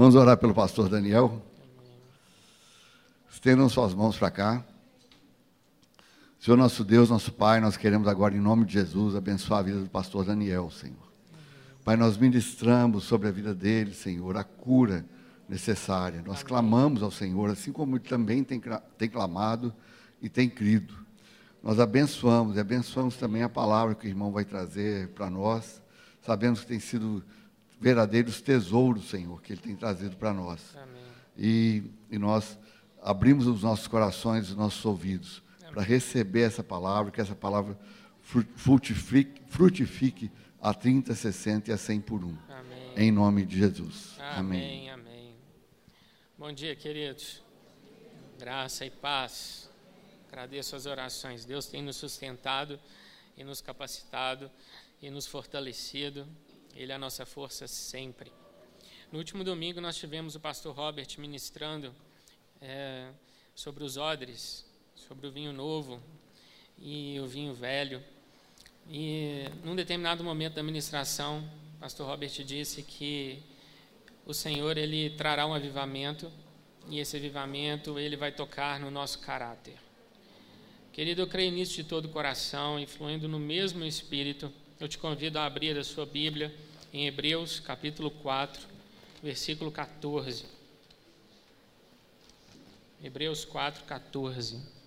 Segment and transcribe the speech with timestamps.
[0.00, 1.42] Vamos orar pelo pastor Daniel.
[3.30, 4.64] Estendam suas mãos para cá.
[6.40, 9.78] Senhor nosso Deus, nosso Pai, nós queremos agora, em nome de Jesus, abençoar a vida
[9.78, 11.12] do pastor Daniel, Senhor.
[11.84, 15.04] Pai, nós ministramos sobre a vida dele, Senhor, a cura
[15.46, 16.22] necessária.
[16.26, 16.46] Nós Amém.
[16.46, 18.58] clamamos ao Senhor, assim como ele também tem,
[18.96, 19.70] tem clamado
[20.22, 20.94] e tem crido.
[21.62, 25.82] Nós abençoamos e abençoamos também a palavra que o irmão vai trazer para nós.
[26.22, 27.22] Sabemos que tem sido
[27.80, 30.60] verdadeiros tesouros, Senhor, que ele tem trazido para nós.
[31.36, 32.58] E, e, nós
[33.02, 37.78] abrimos os nossos corações, os nossos ouvidos, para receber essa palavra, que essa palavra
[38.56, 40.30] frutifique, frutifique
[40.60, 42.36] a 30, 60 e a 100 por um.
[42.48, 42.92] Amém.
[42.96, 44.16] Em nome de Jesus.
[44.18, 44.90] Amém.
[44.90, 44.90] Amém.
[44.90, 45.36] Amém.
[46.36, 47.42] Bom dia, queridos.
[48.38, 49.70] Graça e paz.
[50.28, 51.46] Agradeço as orações.
[51.46, 52.78] Deus tem nos sustentado
[53.36, 54.50] e nos capacitado
[55.00, 56.26] e nos fortalecido.
[56.74, 58.32] Ele é a nossa força sempre.
[59.10, 61.94] No último domingo nós tivemos o pastor Robert ministrando
[62.60, 63.10] é,
[63.54, 66.00] sobre os odres, sobre o vinho novo
[66.78, 68.02] e o vinho velho.
[68.88, 73.42] E num determinado momento da ministração, o pastor Robert disse que
[74.24, 76.30] o Senhor ele trará um avivamento
[76.88, 79.76] e esse avivamento ele vai tocar no nosso caráter.
[80.92, 84.52] Querido, eu creio nisso de todo o coração, influindo no mesmo espírito.
[84.80, 86.50] Eu te convido a abrir a sua Bíblia
[86.90, 88.66] em Hebreus, capítulo 4,
[89.22, 90.46] versículo 14.
[93.04, 94.80] Hebreus 4, 14.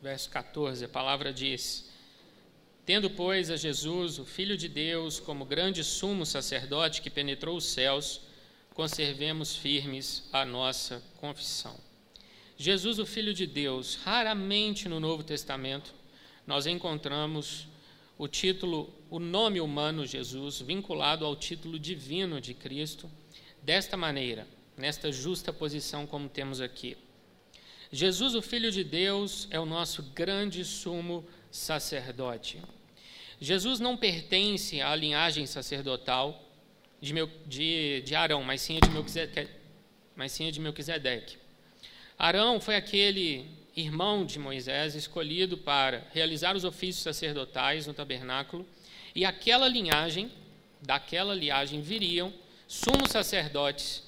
[0.00, 1.90] verso 14, a palavra diz:
[2.88, 7.66] Tendo, pois, a Jesus, o Filho de Deus, como grande sumo sacerdote que penetrou os
[7.66, 8.22] céus,
[8.72, 11.78] conservemos firmes a nossa confissão.
[12.56, 15.94] Jesus, o Filho de Deus, raramente no Novo Testamento
[16.46, 17.68] nós encontramos
[18.16, 23.06] o título, o nome humano Jesus, vinculado ao título divino de Cristo,
[23.62, 24.48] desta maneira,
[24.78, 26.96] nesta justa posição como temos aqui.
[27.92, 32.58] Jesus, o Filho de Deus, é o nosso grande sumo sacerdote.
[33.40, 36.42] Jesus não pertence à linhagem sacerdotal
[37.00, 37.14] de,
[37.46, 39.50] de, de Arão, mas sim, de Melquisedeque,
[40.16, 41.36] mas sim de Melquisedeque.
[42.18, 43.46] Arão foi aquele
[43.76, 48.66] irmão de Moisés escolhido para realizar os ofícios sacerdotais no tabernáculo,
[49.14, 50.30] e aquela linhagem,
[50.82, 52.32] daquela linhagem viriam
[52.66, 54.02] sumos sacerdotes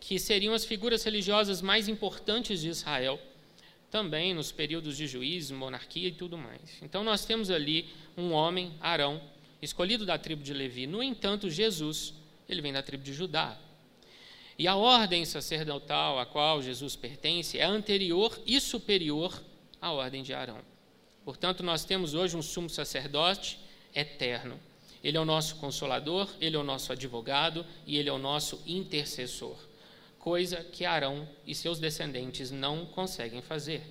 [0.00, 3.20] que seriam as figuras religiosas mais importantes de Israel,
[3.90, 6.78] também nos períodos de juízo, monarquia e tudo mais.
[6.80, 9.20] Então nós temos ali um homem, Arão,
[9.60, 10.86] escolhido da tribo de Levi.
[10.86, 12.14] No entanto, Jesus,
[12.48, 13.58] ele vem da tribo de Judá.
[14.56, 19.42] E a ordem sacerdotal a qual Jesus pertence é anterior e superior
[19.80, 20.58] à ordem de Arão.
[21.24, 23.58] Portanto, nós temos hoje um sumo sacerdote
[23.94, 24.58] eterno.
[25.02, 28.62] Ele é o nosso consolador, ele é o nosso advogado e ele é o nosso
[28.66, 29.69] intercessor
[30.20, 33.82] coisa que Arão e seus descendentes não conseguem fazer.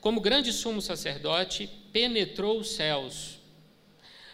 [0.00, 3.38] Como grande sumo sacerdote, penetrou os céus.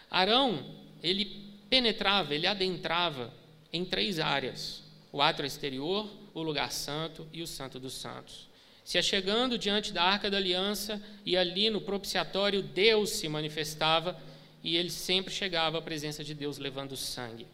[0.09, 0.63] Arão,
[1.01, 1.25] ele
[1.69, 3.33] penetrava, ele adentrava
[3.73, 8.47] em três áreas: o átrio exterior, o lugar santo e o santo dos santos.
[8.83, 14.19] Se achegando diante da arca da aliança e ali no propiciatório Deus se manifestava
[14.63, 17.47] e ele sempre chegava à presença de Deus levando sangue.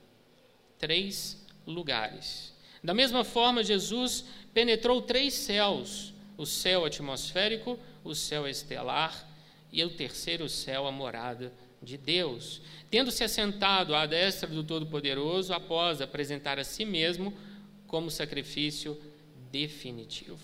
[0.79, 2.56] Três lugares.
[2.83, 9.27] Da mesma forma, Jesus penetrou três céus: o céu atmosférico, o céu estelar
[9.71, 11.51] e o terceiro céu, a morada
[11.81, 17.33] de Deus, tendo se assentado à destra do Todo-Poderoso após apresentar a si mesmo
[17.87, 18.99] como sacrifício
[19.51, 20.39] definitivo.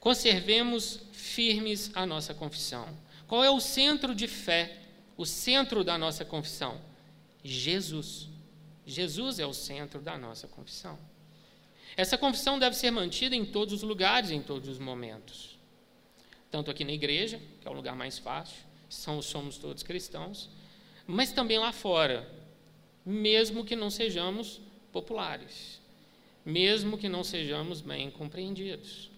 [0.00, 2.88] Conservemos firmes a nossa confissão.
[3.26, 4.78] Qual é o centro de fé,
[5.16, 6.80] o centro da nossa confissão?
[7.44, 8.28] Jesus.
[8.88, 10.98] Jesus é o centro da nossa confissão.
[11.94, 15.58] Essa confissão deve ser mantida em todos os lugares, em todos os momentos.
[16.50, 18.56] Tanto aqui na igreja, que é o lugar mais fácil,
[18.88, 20.48] são, somos todos cristãos,
[21.06, 22.26] mas também lá fora,
[23.04, 24.58] mesmo que não sejamos
[24.90, 25.82] populares,
[26.44, 29.10] mesmo que não sejamos bem compreendidos.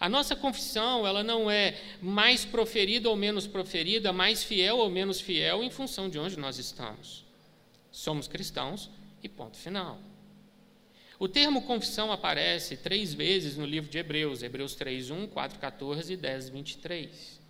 [0.00, 5.20] A nossa confissão, ela não é mais proferida ou menos proferida, mais fiel ou menos
[5.20, 7.24] fiel em função de onde nós estamos.
[7.92, 8.90] Somos cristãos,
[9.24, 9.98] e ponto final.
[11.18, 17.40] O termo confissão aparece três vezes no livro de Hebreus, Hebreus 3:1, 4:14 e 10:23.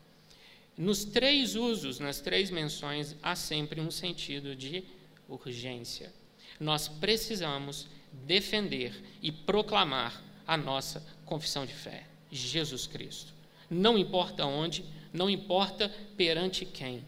[0.77, 4.85] Nos três usos, nas três menções, há sempre um sentido de
[5.29, 6.13] urgência.
[6.61, 13.33] Nós precisamos defender e proclamar a nossa confissão de fé: Jesus Cristo.
[13.69, 17.05] Não importa onde, não importa perante quem.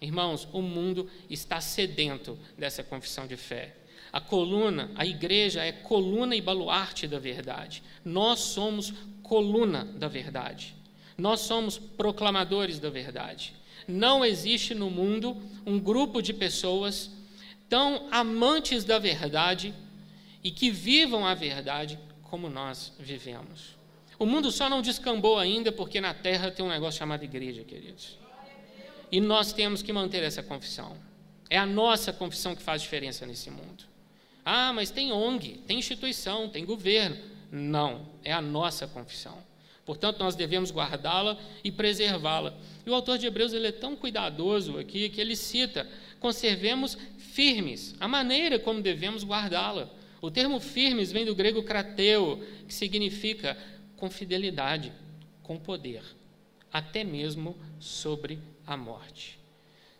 [0.00, 3.74] Irmãos, o mundo está sedento dessa confissão de fé.
[4.12, 7.82] A coluna, a igreja é coluna e baluarte da verdade.
[8.04, 8.92] Nós somos
[9.22, 10.74] coluna da verdade.
[11.16, 13.54] Nós somos proclamadores da verdade.
[13.86, 17.10] Não existe no mundo um grupo de pessoas
[17.68, 19.72] tão amantes da verdade
[20.42, 23.78] e que vivam a verdade como nós vivemos.
[24.18, 28.18] O mundo só não descambou ainda porque na terra tem um negócio chamado igreja, queridos.
[29.10, 30.96] E nós temos que manter essa confissão.
[31.48, 33.89] É a nossa confissão que faz diferença nesse mundo.
[34.52, 37.16] Ah, mas tem ONG, tem instituição, tem governo.
[37.52, 39.38] Não, é a nossa confissão.
[39.86, 42.52] Portanto, nós devemos guardá-la e preservá-la.
[42.84, 45.88] E o autor de Hebreus ele é tão cuidadoso aqui que ele cita:
[46.18, 49.88] conservemos firmes a maneira como devemos guardá-la.
[50.20, 53.56] O termo firmes vem do grego krateu, que significa
[53.96, 54.92] com fidelidade,
[55.44, 56.02] com poder,
[56.72, 59.38] até mesmo sobre a morte.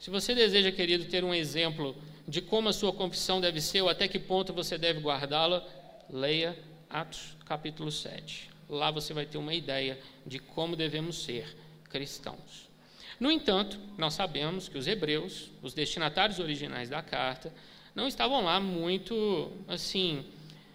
[0.00, 1.94] Se você deseja, querido, ter um exemplo
[2.30, 5.66] de como a sua confissão deve ser ou até que ponto você deve guardá-la,
[6.08, 6.56] leia
[6.88, 8.48] Atos capítulo 7.
[8.68, 11.56] Lá você vai ter uma ideia de como devemos ser
[11.88, 12.70] cristãos.
[13.18, 17.52] No entanto, nós sabemos que os hebreus, os destinatários originais da carta,
[17.96, 20.24] não estavam lá muito, assim,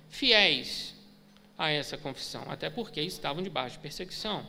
[0.09, 0.93] fiéis
[1.57, 4.45] a essa confissão, até porque estavam debaixo de perseguição.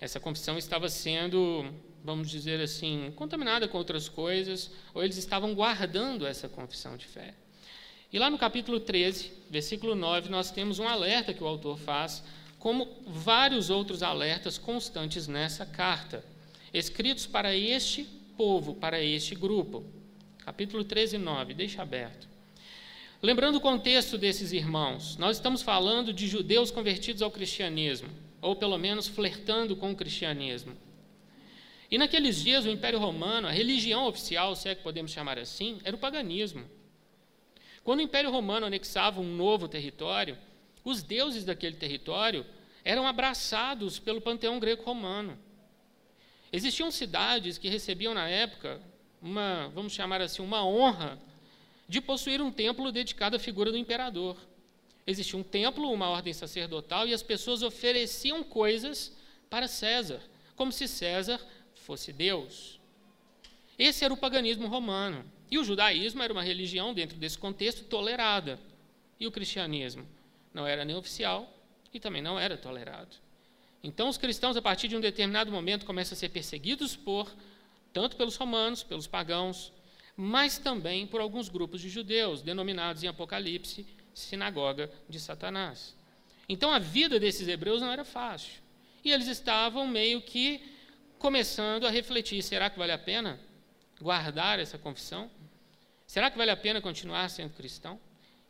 [0.00, 1.68] Essa confissão estava sendo,
[2.08, 7.34] vamos dizer assim, contaminada com outras coisas, ou eles estavam guardando essa confissão de fé.
[8.12, 12.24] E lá no capítulo 13, versículo 9, nós temos um alerta que o autor faz,
[12.58, 16.24] como vários outros alertas constantes nessa carta,
[16.72, 18.04] escritos para este
[18.36, 19.84] povo, para este grupo
[20.48, 22.26] capítulo 13, 9, deixa aberto.
[23.22, 28.08] Lembrando o contexto desses irmãos, nós estamos falando de judeus convertidos ao cristianismo,
[28.40, 30.72] ou pelo menos flertando com o cristianismo.
[31.90, 35.80] E naqueles dias, o Império Romano, a religião oficial, se é que podemos chamar assim,
[35.84, 36.64] era o paganismo.
[37.82, 40.36] Quando o Império Romano anexava um novo território,
[40.84, 42.44] os deuses daquele território
[42.84, 45.38] eram abraçados pelo panteão greco-romano.
[46.52, 48.80] Existiam cidades que recebiam na época
[49.20, 51.18] uma, vamos chamar assim, uma honra
[51.88, 54.36] de possuir um templo dedicado à figura do imperador.
[55.06, 59.16] Existia um templo, uma ordem sacerdotal, e as pessoas ofereciam coisas
[59.48, 60.20] para César,
[60.54, 61.40] como se César
[61.88, 62.78] fosse Deus.
[63.78, 65.24] Esse era o paganismo romano.
[65.50, 68.60] E o judaísmo era uma religião, dentro desse contexto, tolerada.
[69.18, 70.06] E o cristianismo
[70.52, 71.50] não era nem oficial
[71.92, 73.16] e também não era tolerado.
[73.82, 77.34] Então, os cristãos, a partir de um determinado momento, começam a ser perseguidos por
[77.90, 79.72] tanto pelos romanos, pelos pagãos,
[80.14, 85.96] mas também por alguns grupos de judeus, denominados em Apocalipse sinagoga de Satanás.
[86.46, 88.60] Então a vida desses hebreus não era fácil.
[89.02, 90.76] E eles estavam meio que
[91.18, 93.38] começando a refletir: será que vale a pena
[94.00, 95.30] guardar essa confissão?
[96.06, 98.00] Será que vale a pena continuar sendo cristão?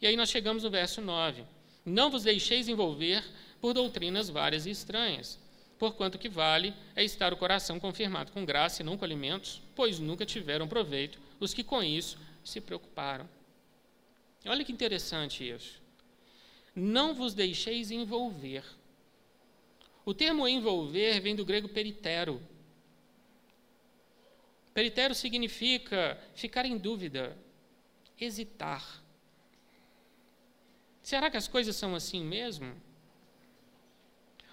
[0.01, 1.45] E aí nós chegamos no verso 9:
[1.85, 3.25] Não vos deixeis envolver
[3.61, 5.39] por doutrinas várias e estranhas
[5.79, 9.99] porquanto que vale é estar o coração confirmado com graça e não com alimentos, pois
[9.99, 13.29] nunca tiveram proveito os que com isso se preocuparam.
[14.45, 15.81] Olha que interessante isso.
[16.75, 18.65] Não vos deixeis envolver.
[20.05, 22.41] O termo envolver vem do grego peritero.
[24.79, 27.37] Peritero significa ficar em dúvida,
[28.17, 29.03] hesitar.
[31.03, 32.73] Será que as coisas são assim mesmo?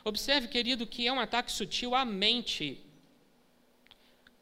[0.03, 2.83] Observe, querido, que é um ataque sutil à mente.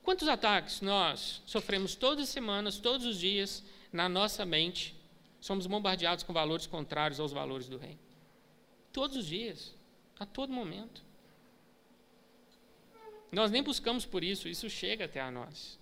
[0.02, 3.62] Quantos ataques nós sofremos todas as semanas, todos os dias,
[3.92, 4.96] na nossa mente?
[5.42, 8.00] Somos bombardeados com valores contrários aos valores do reino.
[8.94, 9.76] Todos os dias,
[10.18, 11.04] a todo momento.
[13.34, 15.80] Nós nem buscamos por isso, isso chega até a nós.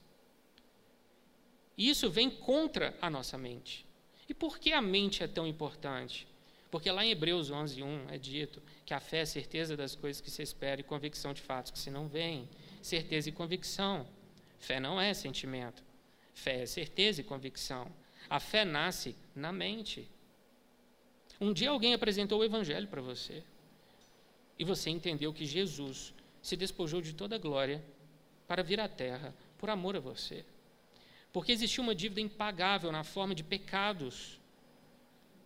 [1.78, 3.86] Isso vem contra a nossa mente.
[4.30, 6.26] E por que a mente é tão importante?
[6.70, 10.22] Porque lá em Hebreus 11, 1 é dito que a fé é certeza das coisas
[10.22, 12.48] que se espera e convicção de fatos que se não veem.
[12.82, 14.08] Certeza e convicção.
[14.58, 15.84] Fé não é sentimento.
[16.34, 17.92] Fé é certeza e convicção.
[18.30, 20.10] A fé nasce na mente.
[21.42, 23.44] Um dia alguém apresentou o Evangelho para você.
[24.58, 27.84] E você entendeu que Jesus se despojou de toda a glória
[28.48, 30.44] para vir à terra por amor a você.
[31.32, 34.40] Porque existia uma dívida impagável na forma de pecados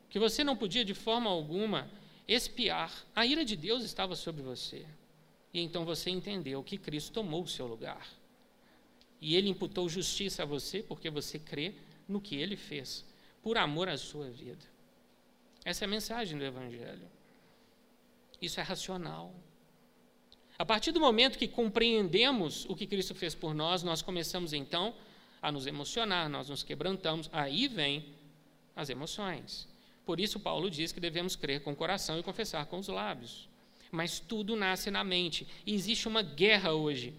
[0.09, 1.89] que você não podia de forma alguma
[2.27, 2.91] espiar.
[3.15, 4.85] A ira de Deus estava sobre você.
[5.53, 8.07] E então você entendeu que Cristo tomou o seu lugar.
[9.21, 11.73] E ele imputou justiça a você porque você crê
[12.07, 13.03] no que ele fez,
[13.41, 14.63] por amor à sua vida.
[15.63, 17.07] Essa é a mensagem do Evangelho.
[18.41, 19.33] Isso é racional.
[20.57, 24.93] A partir do momento que compreendemos o que Cristo fez por nós, nós começamos então
[25.41, 28.05] a nos emocionar, nós nos quebrantamos, aí vem
[28.75, 29.67] as emoções.
[30.05, 33.49] Por isso, Paulo diz que devemos crer com o coração e confessar com os lábios.
[33.91, 35.47] Mas tudo nasce na mente.
[35.65, 37.13] E existe uma guerra hoje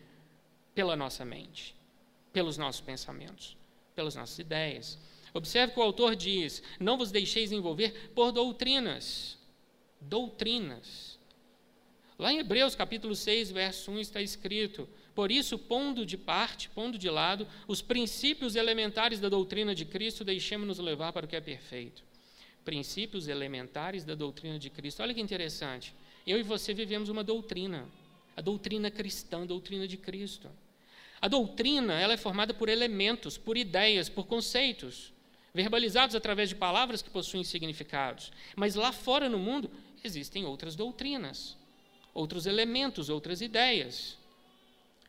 [0.74, 1.74] pela nossa mente,
[2.32, 3.56] pelos nossos pensamentos,
[3.94, 4.98] pelas nossas ideias.
[5.34, 9.36] Observe que o autor diz: Não vos deixeis envolver por doutrinas.
[10.00, 11.15] Doutrinas.
[12.18, 16.98] Lá em Hebreus capítulo 6, verso 1 está escrito: Por isso, pondo de parte, pondo
[16.98, 21.40] de lado, os princípios elementares da doutrina de Cristo, deixemos-nos levar para o que é
[21.40, 22.02] perfeito
[22.66, 25.00] princípios elementares da doutrina de Cristo.
[25.00, 25.94] Olha que interessante.
[26.26, 27.88] Eu e você vivemos uma doutrina,
[28.36, 30.50] a doutrina cristã, a doutrina de Cristo.
[31.20, 35.12] A doutrina, ela é formada por elementos, por ideias, por conceitos,
[35.54, 38.32] verbalizados através de palavras que possuem significados.
[38.56, 39.70] Mas lá fora no mundo
[40.02, 41.56] existem outras doutrinas,
[42.16, 44.16] outros elementos, outras ideias.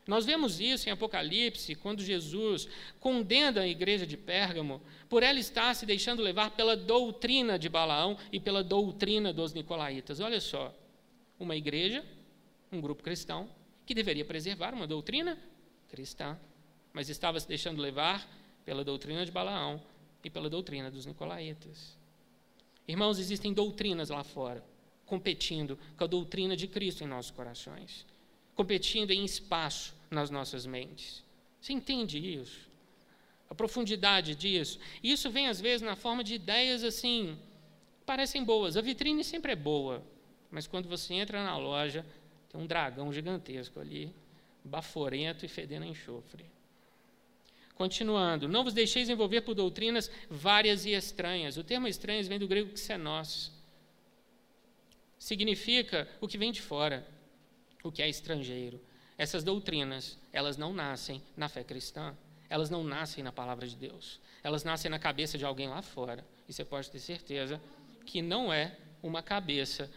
[0.06, 2.68] Nós vemos isso em Apocalipse, quando Jesus
[3.00, 8.16] condena a igreja de Pérgamo por ela estar se deixando levar pela doutrina de Balaão
[8.32, 10.20] e pela doutrina dos nicolaítas.
[10.20, 10.74] Olha só,
[11.38, 12.04] uma igreja,
[12.70, 13.48] um grupo cristão,
[13.84, 15.38] que deveria preservar uma doutrina
[15.88, 16.38] cristã,
[16.92, 18.26] mas estava se deixando levar
[18.64, 19.80] pela doutrina de Balaão
[20.22, 21.96] e pela doutrina dos nicolaítas.
[22.86, 24.64] Irmãos, existem doutrinas lá fora,
[25.08, 28.06] competindo com a doutrina de Cristo em nossos corações,
[28.54, 31.24] competindo em espaço nas nossas mentes.
[31.60, 32.68] Você entende isso?
[33.50, 34.78] A profundidade disso.
[35.02, 37.38] Isso vem, às vezes, na forma de ideias assim,
[38.04, 38.76] parecem boas.
[38.76, 40.04] A vitrine sempre é boa,
[40.50, 42.04] mas quando você entra na loja,
[42.50, 44.14] tem um dragão gigantesco ali,
[44.62, 46.44] baforento e fedendo a enxofre.
[47.74, 51.56] Continuando, não vos deixeis envolver por doutrinas várias e estranhas.
[51.56, 53.57] O termo estranhas vem do grego xenós.
[55.18, 57.06] Significa o que vem de fora,
[57.82, 58.80] o que é estrangeiro.
[59.16, 62.16] Essas doutrinas, elas não nascem na fé cristã,
[62.48, 66.24] elas não nascem na palavra de Deus, elas nascem na cabeça de alguém lá fora.
[66.48, 67.60] E você pode ter certeza
[68.06, 69.90] que não é uma cabeça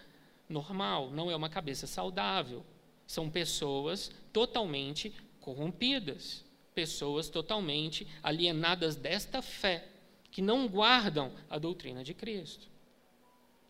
[0.50, 2.66] normal, não é uma cabeça saudável.
[3.06, 9.88] São pessoas totalmente corrompidas, pessoas totalmente alienadas desta fé,
[10.32, 12.68] que não guardam a doutrina de Cristo.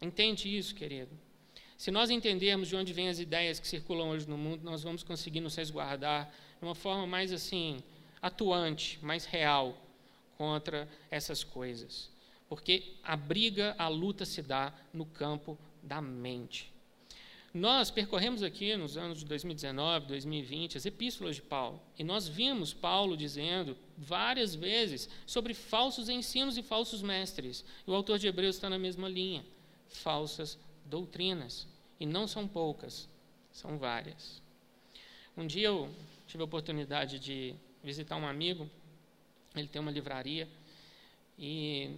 [0.01, 1.11] Entende isso, querido?
[1.81, 5.01] Se nós entendermos de onde vêm as ideias que circulam hoje no mundo, nós vamos
[5.01, 7.81] conseguir nos resguardar de uma forma mais assim,
[8.21, 9.75] atuante, mais real
[10.37, 12.11] contra essas coisas.
[12.47, 16.71] Porque a briga, a luta se dá no campo da mente.
[17.51, 22.75] Nós percorremos aqui nos anos de 2019, 2020 as epístolas de Paulo, e nós vimos
[22.75, 27.65] Paulo dizendo várias vezes sobre falsos ensinos e falsos mestres.
[27.87, 29.43] E o autor de Hebreus está na mesma linha:
[29.87, 30.59] falsas
[30.91, 31.65] doutrinas.
[31.99, 33.07] E não são poucas,
[33.51, 34.41] são várias.
[35.35, 35.89] Um dia eu
[36.27, 38.69] tive a oportunidade de visitar um amigo,
[39.55, 40.47] ele tem uma livraria,
[41.39, 41.95] e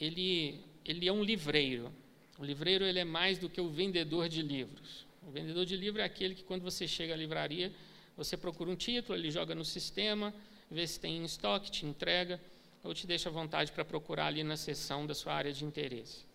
[0.00, 1.92] ele, ele é um livreiro.
[2.38, 5.06] O livreiro ele é mais do que o vendedor de livros.
[5.26, 7.72] O vendedor de livro é aquele que, quando você chega à livraria,
[8.16, 10.34] você procura um título, ele joga no sistema,
[10.70, 12.40] vê se tem em estoque, te entrega,
[12.82, 16.33] ou te deixa à vontade para procurar ali na seção da sua área de interesse.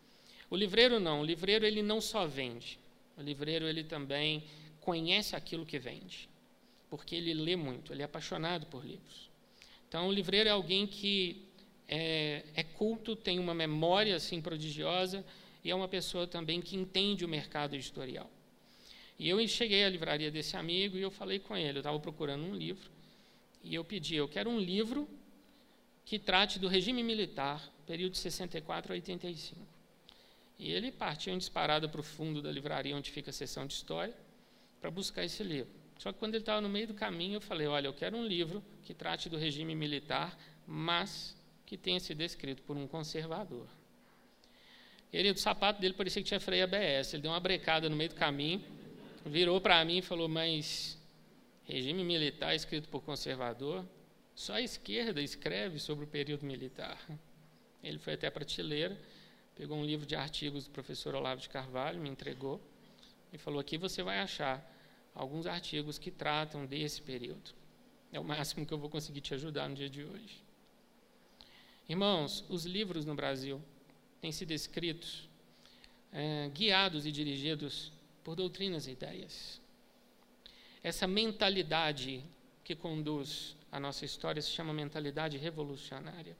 [0.49, 2.79] O livreiro não, o livreiro ele não só vende,
[3.15, 4.43] o livreiro ele também
[4.81, 6.27] conhece aquilo que vende,
[6.89, 9.29] porque ele lê muito, ele é apaixonado por livros.
[9.87, 11.45] Então, o livreiro é alguém que
[11.87, 15.25] é, é culto, tem uma memória assim prodigiosa
[15.63, 18.29] e é uma pessoa também que entende o mercado editorial.
[19.17, 22.43] E eu cheguei à livraria desse amigo e eu falei com ele, eu estava procurando
[22.43, 22.89] um livro
[23.63, 25.07] e eu pedi, eu quero um livro
[26.05, 29.78] que trate do regime militar, período de 64 a 85.
[30.59, 33.73] E ele partiu em disparada para o fundo da livraria onde fica a seção de
[33.73, 34.13] história
[34.81, 35.71] para buscar esse livro.
[35.97, 38.25] Só que quando ele estava no meio do caminho, eu falei: Olha, eu quero um
[38.25, 40.37] livro que trate do regime militar,
[40.67, 41.33] mas
[41.65, 43.67] que tenha sido escrito por um conservador.
[45.11, 47.13] Ele, o sapato dele parecia que tinha freio ABS.
[47.13, 48.61] Ele deu uma brecada no meio do caminho,
[49.25, 50.97] virou para mim e falou: Mas
[51.63, 53.85] regime militar escrito por conservador?
[54.35, 56.99] Só a esquerda escreve sobre o período militar.
[57.81, 58.97] Ele foi até a prateleira
[59.59, 62.61] pegou um livro de artigos do professor Olavo de Carvalho, me entregou
[63.33, 64.65] e falou: aqui você vai achar
[65.13, 67.51] alguns artigos que tratam desse período.
[68.09, 70.41] É o máximo que eu vou conseguir te ajudar no dia de hoje.
[71.89, 73.61] Irmãos, os livros no Brasil
[74.21, 75.27] têm sido escritos,
[76.13, 77.91] é, guiados e dirigidos
[78.23, 79.61] por doutrinas e ideias.
[80.81, 82.23] Essa mentalidade
[82.63, 86.37] que conduz a nossa história se chama mentalidade revolucionária.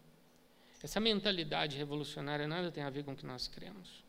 [0.81, 4.03] Essa mentalidade revolucionária nada tem a ver com o que nós cremos.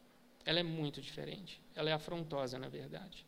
[0.45, 1.61] ela é muito diferente.
[1.75, 3.27] Ela é afrontosa, na verdade.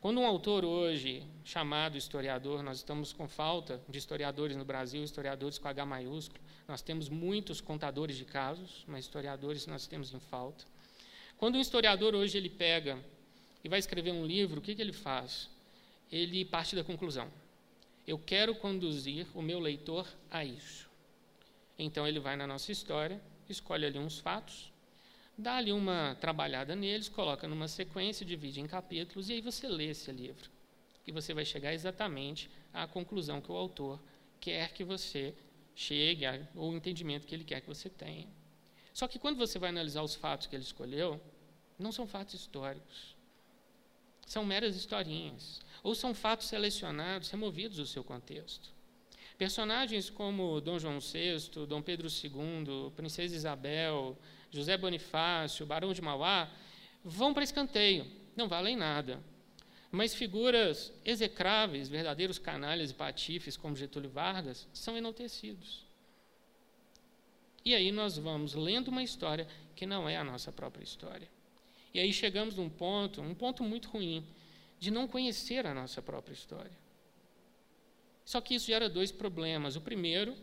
[0.00, 5.58] Quando um autor hoje, chamado historiador, nós estamos com falta de historiadores no Brasil, historiadores
[5.58, 10.64] com H maiúsculo, nós temos muitos contadores de casos, mas historiadores nós temos em falta.
[11.38, 12.98] Quando um historiador hoje ele pega
[13.64, 15.50] e vai escrever um livro, o que, que ele faz?
[16.12, 17.28] Ele parte da conclusão.
[18.06, 20.85] Eu quero conduzir o meu leitor a isso.
[21.78, 24.72] Então ele vai na nossa história, escolhe ali uns fatos,
[25.36, 29.90] dá ali uma trabalhada neles, coloca numa sequência, divide em capítulos, e aí você lê
[29.90, 30.50] esse livro.
[31.06, 34.00] E você vai chegar exatamente à conclusão que o autor
[34.40, 35.34] quer que você
[35.74, 38.26] chegue, ou o entendimento que ele quer que você tenha.
[38.92, 41.20] Só que quando você vai analisar os fatos que ele escolheu,
[41.78, 43.14] não são fatos históricos.
[44.26, 45.60] São meras historinhas.
[45.82, 48.74] Ou são fatos selecionados, removidos do seu contexto.
[49.38, 54.16] Personagens como Dom João VI, Dom Pedro II, Princesa Isabel,
[54.50, 56.50] José Bonifácio, Barão de Mauá,
[57.04, 59.22] vão para escanteio, não valem nada.
[59.90, 65.86] Mas figuras execráveis, verdadeiros canalhas e patifes, como Getúlio Vargas, são enaltecidos.
[67.64, 71.28] E aí nós vamos lendo uma história que não é a nossa própria história.
[71.92, 74.24] E aí chegamos num ponto, um ponto muito ruim,
[74.78, 76.85] de não conhecer a nossa própria história.
[78.26, 79.76] Só que isso gera dois problemas.
[79.76, 80.36] O primeiro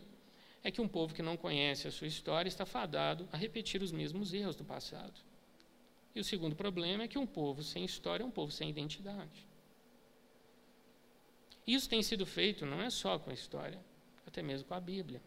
[0.64, 3.92] é que um povo que não conhece a sua história está fadado a repetir os
[3.92, 5.20] mesmos erros do passado.
[6.14, 9.46] E o segundo problema é que um povo sem história é um povo sem identidade.
[11.66, 13.78] Isso tem sido feito não é só com a história,
[14.26, 15.20] até mesmo com a Bíblia.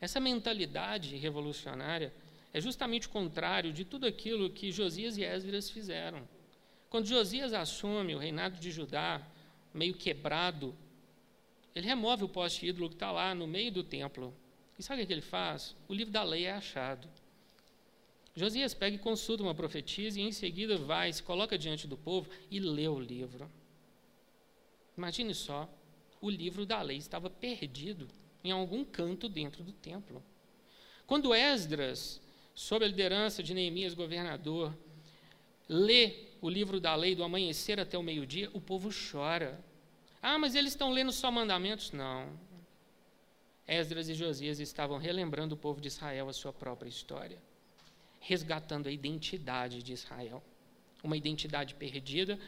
[0.00, 2.12] Essa mentalidade revolucionária
[2.52, 6.26] é justamente o contrário de tudo aquilo que Josias e Esdras fizeram.
[6.88, 9.24] Quando Josias assume o reinado de Judá,
[9.72, 10.74] meio quebrado,
[11.74, 14.34] ele remove o poste ídolo que está lá no meio do templo.
[14.78, 15.76] E sabe o que ele faz?
[15.88, 17.08] O livro da lei é achado.
[18.34, 22.28] Josias pega e consulta uma profetisa e em seguida vai, se coloca diante do povo
[22.50, 23.50] e lê o livro.
[24.96, 25.68] Imagine só,
[26.20, 28.08] o livro da lei estava perdido
[28.42, 30.22] em algum canto dentro do templo.
[31.06, 32.20] Quando Esdras,
[32.54, 34.76] sob a liderança de Neemias, governador,
[35.68, 39.60] lê o livro da lei do amanhecer até o meio-dia, o povo chora.
[40.22, 41.92] Ah, mas eles estão lendo só mandamentos?
[41.92, 42.28] Não.
[43.66, 47.38] Esdras e Josias estavam relembrando o povo de Israel a sua própria história,
[48.18, 50.42] resgatando a identidade de Israel.
[51.02, 52.38] Uma identidade perdida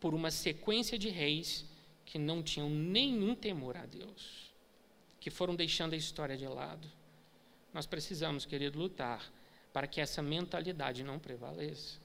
[0.00, 1.64] por uma sequência de reis
[2.04, 4.52] que não tinham nenhum temor a Deus,
[5.20, 6.88] que foram deixando a história de lado.
[7.72, 9.32] Nós precisamos, querido, lutar
[9.72, 12.01] para que essa mentalidade não prevaleça.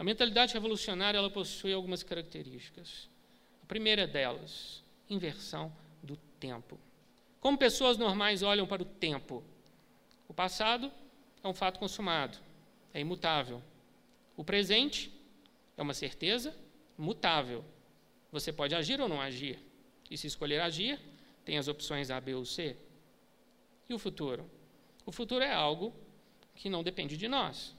[0.00, 3.06] A mentalidade revolucionária ela possui algumas características
[3.68, 5.70] primeira delas, inversão
[6.02, 6.76] do tempo.
[7.38, 9.44] Como pessoas normais olham para o tempo?
[10.26, 10.90] O passado
[11.44, 12.38] é um fato consumado,
[12.94, 13.62] é imutável.
[14.36, 15.12] O presente
[15.76, 16.56] é uma certeza
[16.98, 17.62] mutável.
[18.32, 19.58] Você pode agir ou não agir.
[20.10, 20.98] E se escolher agir,
[21.44, 22.74] tem as opções A, B ou C.
[23.86, 24.50] E o futuro?
[25.04, 25.94] O futuro é algo
[26.56, 27.78] que não depende de nós.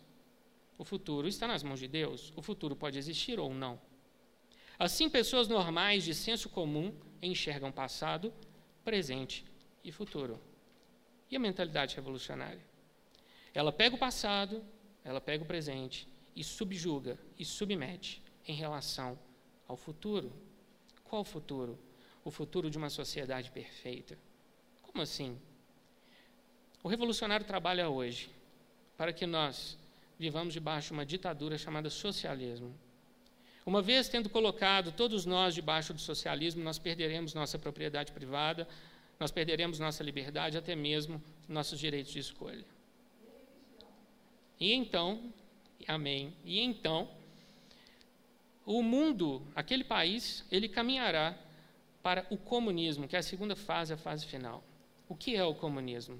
[0.81, 2.33] O futuro está nas mãos de Deus.
[2.35, 3.79] O futuro pode existir ou não.
[4.79, 6.91] Assim, pessoas normais de senso comum
[7.21, 8.33] enxergam passado,
[8.83, 9.45] presente
[9.83, 10.41] e futuro.
[11.29, 12.65] E a mentalidade revolucionária?
[13.53, 14.65] Ela pega o passado,
[15.03, 19.19] ela pega o presente e subjuga e submete em relação
[19.67, 20.33] ao futuro.
[21.03, 21.77] Qual futuro?
[22.25, 24.17] O futuro de uma sociedade perfeita.
[24.81, 25.39] Como assim?
[26.81, 28.31] O revolucionário trabalha hoje
[28.97, 29.77] para que nós
[30.21, 32.73] vivamos debaixo de uma ditadura chamada socialismo
[33.65, 38.67] uma vez tendo colocado todos nós debaixo do socialismo, nós perderemos nossa propriedade privada,
[39.19, 42.65] nós perderemos nossa liberdade, até mesmo nossos direitos de escolha.
[44.59, 45.31] E então,
[45.87, 46.33] amém.
[46.43, 47.07] E então,
[48.65, 51.37] o mundo, aquele país, ele caminhará
[52.01, 54.63] para o comunismo, que é a segunda fase, a fase final.
[55.07, 56.19] O que é o comunismo?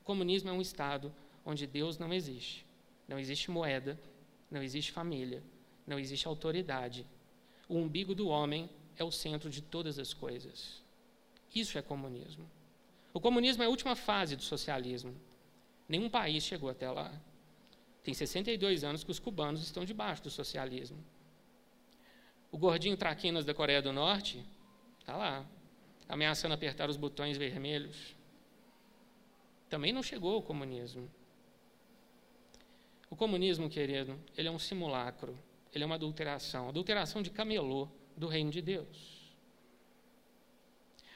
[0.00, 1.14] O comunismo é um estado
[1.48, 2.66] onde Deus não existe.
[3.08, 3.98] Não existe moeda,
[4.50, 5.42] não existe família,
[5.86, 7.06] não existe autoridade.
[7.66, 10.82] O umbigo do homem é o centro de todas as coisas.
[11.54, 12.46] Isso é comunismo.
[13.14, 15.16] O comunismo é a última fase do socialismo.
[15.88, 17.10] Nenhum país chegou até lá.
[18.02, 21.02] Tem 62 anos que os cubanos estão debaixo do socialismo.
[22.52, 24.44] O gordinho traquinas da Coreia do Norte
[25.00, 25.46] está lá,
[26.06, 28.14] ameaçando apertar os botões vermelhos.
[29.70, 31.10] Também não chegou o comunismo.
[33.10, 35.36] O comunismo, querido, ele é um simulacro
[35.74, 39.18] ele é uma adulteração adulteração de camelô do reino de Deus.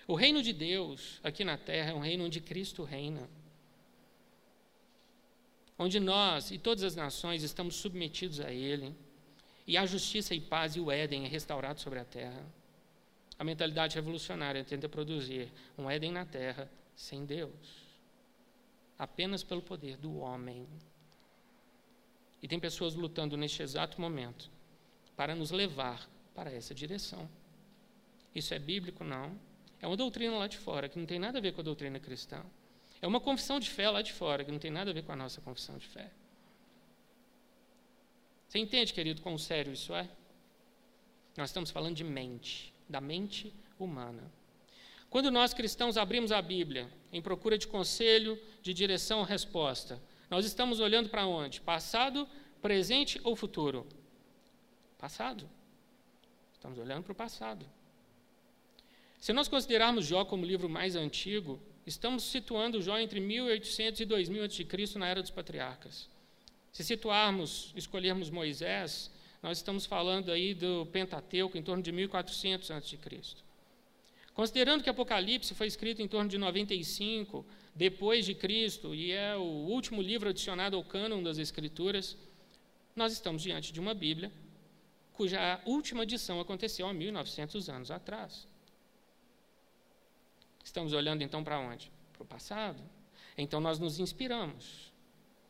[0.07, 3.29] O reino de Deus aqui na terra é um reino onde Cristo reina.
[5.79, 8.95] onde nós e todas as nações estamos submetidos a Ele,
[9.67, 12.45] e a justiça e paz e o Éden é restaurado sobre a terra.
[13.37, 17.51] A mentalidade revolucionária tenta produzir um Éden na terra sem Deus,
[18.97, 20.69] apenas pelo poder do homem.
[22.43, 24.51] E tem pessoas lutando neste exato momento
[25.17, 27.29] para nos levar para essa direção.
[28.35, 29.05] Isso é bíblico?
[29.05, 29.39] Não.
[29.81, 32.01] É uma doutrina lá de fora, que não tem nada a ver com a doutrina
[32.01, 32.43] cristã.
[33.01, 35.13] É uma confissão de fé lá de fora, que não tem nada a ver com
[35.13, 36.11] a nossa confissão de fé.
[38.49, 40.09] Você entende, querido, quão sério isso é?
[41.37, 44.31] Nós estamos falando de mente, da mente humana.
[45.09, 50.01] Quando nós cristãos abrimos a Bíblia em procura de conselho, de direção resposta,
[50.33, 51.61] nós estamos olhando para onde?
[51.61, 52.27] Passado,
[52.63, 53.87] presente ou futuro?
[54.97, 55.47] Passado.
[56.55, 57.67] Estamos olhando para o passado.
[59.21, 64.05] Se nós considerarmos Jó como o livro mais antigo, estamos situando Jó entre 1800 e
[64.07, 64.99] 2000 a.C.
[64.99, 66.09] na era dos patriarcas.
[66.73, 69.11] Se situarmos, escolhermos Moisés,
[69.43, 72.97] nós estamos falando aí do Pentateuco em torno de 1400 a.C.
[74.35, 79.43] Considerando que Apocalipse foi escrito em torno de 95 depois de Cristo e é o
[79.43, 82.17] último livro adicionado ao cânon das Escrituras,
[82.97, 84.33] nós estamos diante de uma Bíblia
[85.13, 88.49] cuja última edição aconteceu há 1900 anos atrás.
[90.65, 91.91] Estamos olhando então para onde?
[92.13, 92.83] Para o passado.
[93.37, 94.93] Então nós nos inspiramos.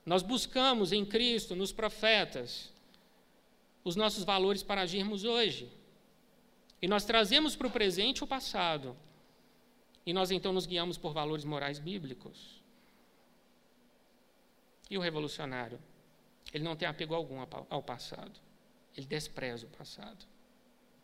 [0.05, 2.73] Nós buscamos em Cristo, nos profetas,
[3.85, 5.71] os nossos valores para agirmos hoje.
[6.83, 8.97] E nós trazemos para o presente o passado.
[10.05, 12.61] E nós então nos guiamos por valores morais bíblicos.
[14.91, 15.79] E o revolucionário?
[16.53, 17.39] Ele não tem apego algum
[17.71, 18.41] ao passado.
[18.97, 20.27] Ele despreza o passado.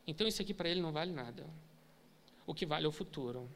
[0.05, 1.47] Então isso aqui para ele não vale nada.
[2.45, 3.49] O que vale é o futuro.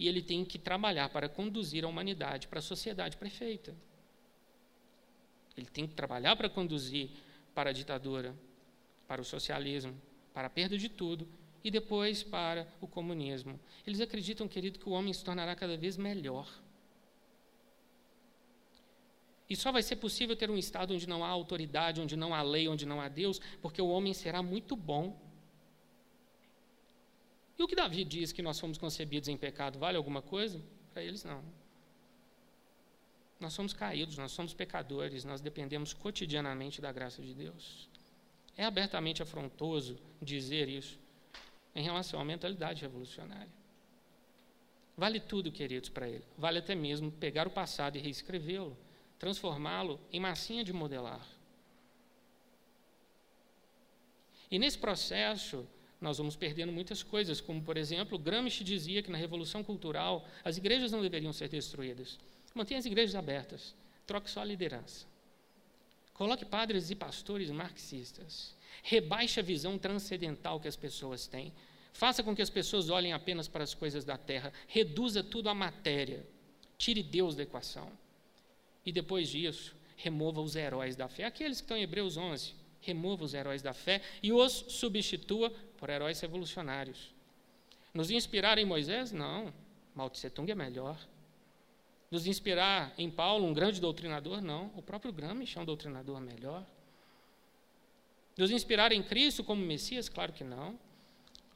[0.00, 3.74] E ele tem que trabalhar para conduzir a humanidade para a sociedade perfeita.
[5.56, 7.10] Ele tem que trabalhar para conduzir
[7.54, 8.34] para a ditadura,
[9.06, 9.96] para o socialismo,
[10.34, 11.26] para a perda de tudo
[11.68, 13.60] e depois para o comunismo.
[13.86, 16.48] Eles acreditam, querido, que o homem se tornará cada vez melhor.
[19.50, 22.40] E só vai ser possível ter um Estado onde não há autoridade, onde não há
[22.40, 25.20] lei, onde não há Deus, porque o homem será muito bom.
[27.58, 30.62] E o que Davi diz que nós fomos concebidos em pecado, vale alguma coisa?
[30.94, 31.44] Para eles, não.
[33.38, 37.90] Nós somos caídos, nós somos pecadores, nós dependemos cotidianamente da graça de Deus.
[38.56, 40.98] É abertamente afrontoso dizer isso
[41.78, 43.52] em relação à mentalidade revolucionária.
[44.96, 46.24] Vale tudo, queridos, para ele.
[46.36, 48.76] Vale até mesmo pegar o passado e reescrevê-lo,
[49.16, 51.24] transformá-lo em massinha de modelar.
[54.50, 55.64] E nesse processo,
[56.00, 60.56] nós vamos perdendo muitas coisas, como, por exemplo, Gramsci dizia que na Revolução Cultural as
[60.56, 62.18] igrejas não deveriam ser destruídas.
[62.52, 65.06] Mantenha as igrejas abertas, troque só a liderança.
[66.12, 68.57] Coloque padres e pastores marxistas.
[68.82, 71.52] Rebaixe a visão transcendental que as pessoas têm.
[71.92, 74.52] Faça com que as pessoas olhem apenas para as coisas da terra.
[74.66, 76.26] Reduza tudo à matéria.
[76.76, 77.90] Tire Deus da equação.
[78.84, 81.24] E depois disso, remova os heróis da fé.
[81.24, 82.54] Aqueles que estão em Hebreus 11.
[82.80, 87.12] Remova os heróis da fé e os substitua por heróis revolucionários.
[87.92, 89.10] Nos inspirar em Moisés?
[89.10, 89.52] Não.
[89.94, 90.96] Mao Tung é melhor
[92.10, 94.40] nos inspirar em Paulo, um grande doutrinador?
[94.40, 94.70] Não.
[94.76, 96.64] O próprio Gramsci é um doutrinador melhor.
[98.38, 100.08] Nos inspirar em Cristo como Messias?
[100.08, 100.78] Claro que não.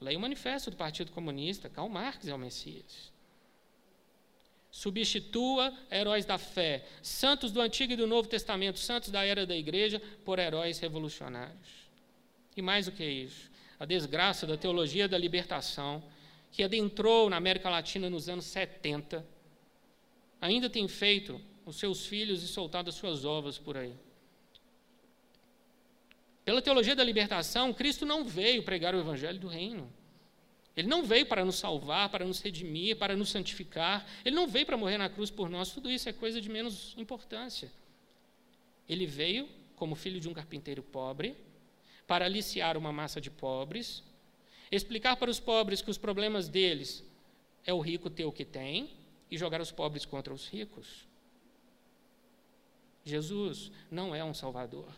[0.01, 3.13] Leia o manifesto do Partido Comunista, Karl Marx é o Messias.
[4.69, 9.55] Substitua heróis da fé, santos do Antigo e do Novo Testamento, santos da era da
[9.55, 11.87] igreja, por heróis revolucionários.
[12.57, 16.03] E mais do que isso, a desgraça da teologia da libertação,
[16.51, 19.25] que adentrou na América Latina nos anos 70,
[20.41, 23.95] ainda tem feito os seus filhos e soltado as suas ovas por aí.
[26.45, 29.91] Pela teologia da libertação, Cristo não veio pregar o evangelho do reino.
[30.75, 34.05] Ele não veio para nos salvar, para nos redimir, para nos santificar.
[34.25, 35.71] Ele não veio para morrer na cruz por nós.
[35.71, 37.71] Tudo isso é coisa de menos importância.
[38.89, 41.35] Ele veio como filho de um carpinteiro pobre,
[42.07, 44.03] para aliciar uma massa de pobres,
[44.71, 47.03] explicar para os pobres que os problemas deles
[47.65, 48.89] é o rico ter o que tem,
[49.33, 51.07] e jogar os pobres contra os ricos.
[53.03, 54.93] Jesus não é um salvador,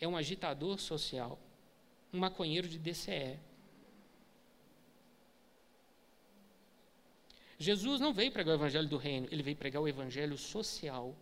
[0.00, 1.38] é um agitador social,
[2.12, 3.38] um maconheiro de DCE.
[7.58, 11.14] Jesus não veio pregar o evangelho do reino, ele veio pregar o evangelho social.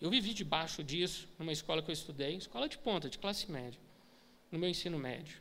[0.00, 3.78] Eu vivi debaixo disso numa escola que eu estudei, escola de ponta, de classe média,
[4.50, 5.40] no meu ensino médio.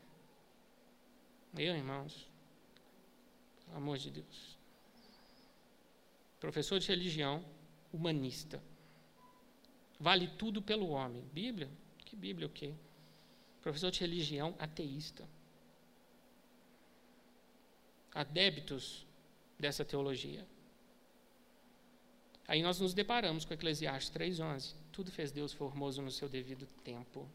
[1.58, 2.28] Eu, irmãos,
[3.66, 4.62] pelo amor de Deus
[6.42, 7.46] professor de religião,
[7.94, 8.62] humanista.
[10.02, 11.24] Vale tudo pelo homem.
[11.32, 11.70] Bíblia?
[12.00, 12.74] Que Bíblia o quê?
[13.62, 15.30] Professor de religião ateísta.
[18.12, 19.06] Adébitos
[19.60, 20.44] dessa teologia.
[22.48, 24.74] Aí nós nos deparamos com Eclesiastes 3,11.
[24.92, 27.30] Tudo fez Deus formoso no seu devido tempo.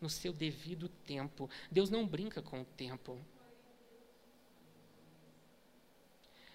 [0.00, 1.48] No seu devido tempo.
[1.70, 3.16] Deus não brinca com o tempo.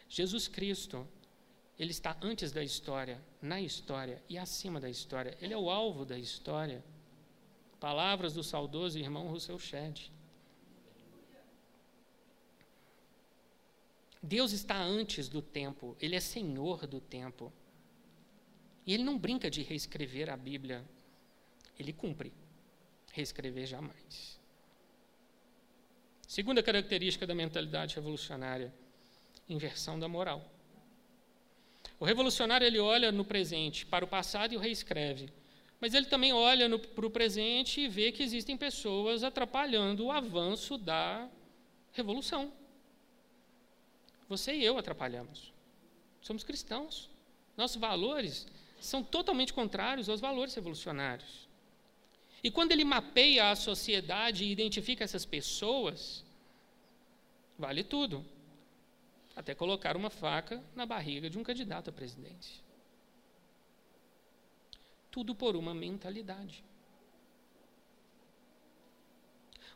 [0.09, 1.07] Jesus Cristo,
[1.79, 5.37] ele está antes da história, na história e acima da história.
[5.39, 6.83] Ele é o alvo da história.
[7.79, 10.11] Palavras do saudoso irmão Rousseau Shedd.
[14.21, 17.53] Deus está antes do tempo, Ele é Senhor do tempo.
[18.85, 20.83] E Ele não brinca de reescrever a Bíblia,
[21.79, 22.33] Ele cumpre.
[23.13, 24.37] Reescrever jamais.
[26.27, 28.73] Segunda característica da mentalidade revolucionária:
[29.47, 30.58] inversão da moral.
[31.99, 35.29] O revolucionário ele olha no presente para o passado e o reescreve.
[35.81, 40.77] Mas ele também olha para o presente e vê que existem pessoas atrapalhando o avanço
[40.77, 41.27] da
[41.91, 42.51] revolução.
[44.27, 45.53] Você e eu atrapalhamos.
[46.21, 47.09] Somos cristãos.
[47.57, 48.47] Nossos valores
[48.79, 51.47] são totalmente contrários aos valores revolucionários.
[52.43, 56.23] E quando ele mapeia a sociedade e identifica essas pessoas,
[57.57, 58.25] vale tudo.
[59.39, 62.61] Até colocar uma faca na barriga de um candidato à presidência.
[65.09, 66.61] Tudo por uma mentalidade.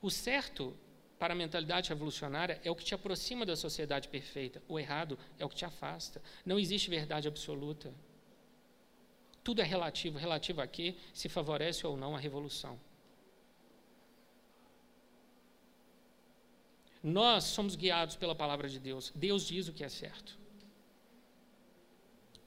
[0.02, 0.76] O certo
[1.18, 4.62] para a mentalidade revolucionária é o que te aproxima da sociedade perfeita.
[4.68, 6.22] O errado é o que te afasta.
[6.46, 7.94] Não existe verdade absoluta.
[9.46, 10.18] Tudo é relativo.
[10.18, 10.98] Relativo a quê?
[11.14, 12.78] Se favorece ou não a revolução.
[17.04, 19.12] Nós somos guiados pela palavra de Deus.
[19.14, 20.40] Deus diz o que é certo.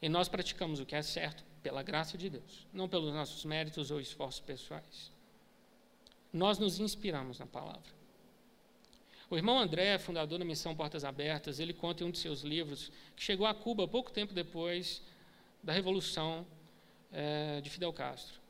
[0.01, 3.91] E nós praticamos o que é certo pela graça de Deus, não pelos nossos méritos
[3.91, 5.13] ou esforços pessoais.
[6.33, 7.95] Nós nos inspiramos na palavra.
[9.29, 12.93] O irmão André, fundador da Missão Portas Abertas, ele conta em um de seus livros
[13.15, 15.03] que chegou a Cuba pouco tempo depois
[15.63, 16.47] da Revolução
[17.13, 18.46] é, de Fidel Castro.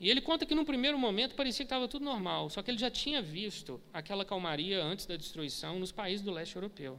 [0.00, 2.78] E ele conta que, num primeiro momento, parecia que estava tudo normal, só que ele
[2.78, 6.98] já tinha visto aquela calmaria antes da destruição nos países do leste europeu.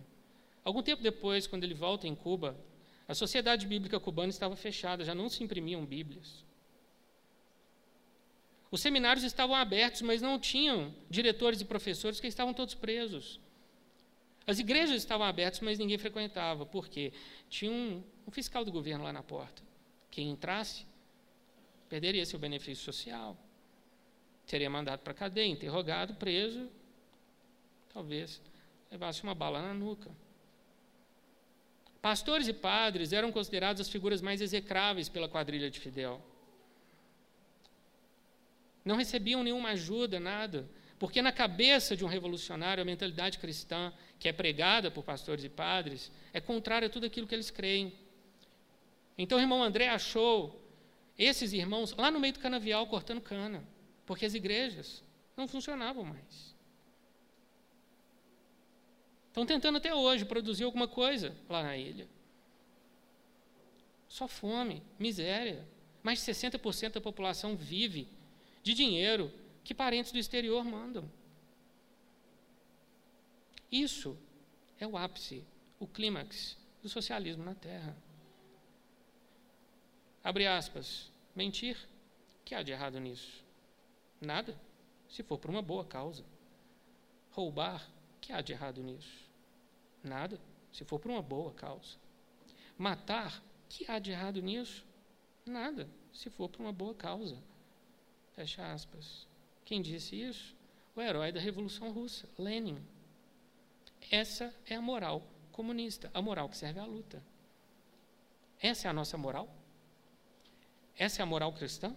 [0.63, 2.55] Algum tempo depois, quando ele volta em Cuba,
[3.07, 6.45] a sociedade bíblica cubana estava fechada, já não se imprimiam Bíblias.
[8.69, 13.39] Os seminários estavam abertos, mas não tinham diretores e professores, porque estavam todos presos.
[14.45, 16.65] As igrejas estavam abertas, mas ninguém frequentava.
[16.67, 17.11] Por quê?
[17.49, 19.63] Tinha um, um fiscal do governo lá na porta.
[20.09, 20.85] Quem entrasse
[21.91, 23.37] perderia seu benefício social.
[24.45, 26.69] Seria mandado para a cadeia, interrogado, preso,
[27.93, 28.41] talvez
[28.89, 30.09] levasse uma bala na nuca.
[32.01, 36.21] Pastores e padres eram considerados as figuras mais execráveis pela quadrilha de Fidel.
[38.85, 40.67] Não recebiam nenhuma ajuda, nada.
[40.97, 45.49] Porque na cabeça de um revolucionário, a mentalidade cristã, que é pregada por pastores e
[45.49, 47.93] padres, é contrária a tudo aquilo que eles creem.
[49.17, 50.60] Então o irmão André achou
[51.23, 53.63] esses irmãos lá no meio do canavial cortando cana,
[54.07, 55.03] porque as igrejas
[55.37, 56.55] não funcionavam mais.
[59.27, 62.07] Estão tentando até hoje produzir alguma coisa lá na ilha.
[64.09, 65.65] Só fome, miséria.
[66.01, 68.07] Mais de 60% da população vive
[68.63, 69.31] de dinheiro
[69.63, 71.09] que parentes do exterior mandam.
[73.71, 74.17] Isso
[74.79, 75.45] é o ápice,
[75.79, 77.95] o clímax do socialismo na Terra.
[80.23, 81.10] Abre aspas.
[81.35, 81.77] Mentir,
[82.43, 83.43] que há de errado nisso?
[84.19, 84.59] Nada,
[85.07, 86.23] se for por uma boa causa.
[87.31, 87.89] Roubar,
[88.19, 89.29] que há de errado nisso?
[90.03, 90.39] Nada,
[90.71, 91.97] se for por uma boa causa.
[92.77, 94.85] Matar, que há de errado nisso?
[95.45, 97.37] Nada, se for por uma boa causa.
[98.35, 99.27] Fecha aspas.
[99.63, 100.55] Quem disse isso?
[100.95, 102.83] O herói da Revolução Russa, Lenin.
[104.09, 107.23] Essa é a moral comunista, a moral que serve à luta.
[108.59, 109.47] Essa é a nossa moral?
[110.97, 111.95] Essa é a moral cristã?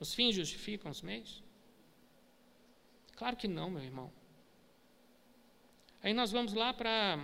[0.00, 1.42] Os fins justificam os meios?
[3.16, 4.12] Claro que não, meu irmão.
[6.02, 7.18] Aí nós vamos lá para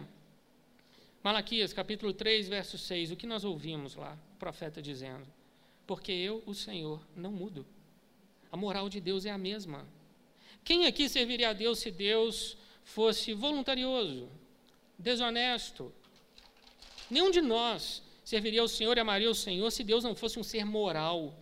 [1.22, 3.12] Malaquias, capítulo 3, verso 6.
[3.12, 4.18] O que nós ouvimos lá?
[4.34, 5.26] O profeta dizendo:
[5.86, 7.66] porque eu, o Senhor, não mudo.
[8.50, 9.86] A moral de Deus é a mesma.
[10.62, 14.28] Quem aqui serviria a Deus se Deus fosse voluntarioso,
[14.98, 15.92] desonesto?
[17.10, 20.42] Nenhum de nós serviria ao Senhor e amaria o Senhor se Deus não fosse um
[20.42, 21.38] ser moral.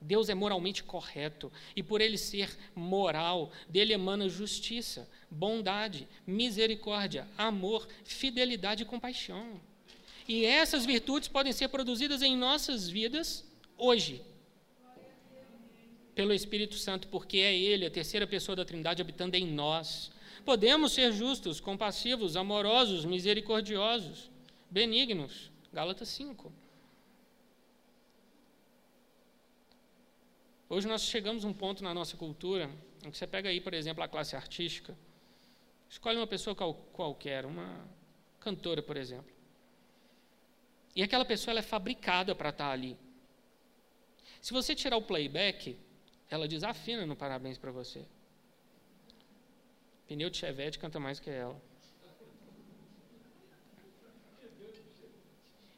[0.00, 7.88] Deus é moralmente correto e por ele ser moral, dele emana justiça, bondade, misericórdia, amor,
[8.04, 9.60] fidelidade e compaixão.
[10.28, 13.44] E essas virtudes podem ser produzidas em nossas vidas
[13.76, 14.22] hoje.
[16.14, 20.12] Pelo Espírito Santo, porque é Ele, a terceira pessoa da Trindade, habitando em nós.
[20.44, 24.30] Podemos ser justos, compassivos, amorosos, misericordiosos,
[24.70, 25.50] benignos.
[25.74, 26.52] Gálatas 5.
[30.68, 32.70] Hoje nós chegamos a um ponto na nossa cultura
[33.04, 34.96] em que você pega aí, por exemplo, a classe artística,
[35.88, 37.88] escolhe uma pessoa qualquer, uma
[38.38, 39.34] cantora, por exemplo.
[40.94, 42.96] E aquela pessoa ela é fabricada para estar ali.
[44.40, 45.76] Se você tirar o playback,
[46.30, 48.06] ela desafina no parabéns para você.
[50.06, 51.60] Pneu de Chevette canta mais que ela.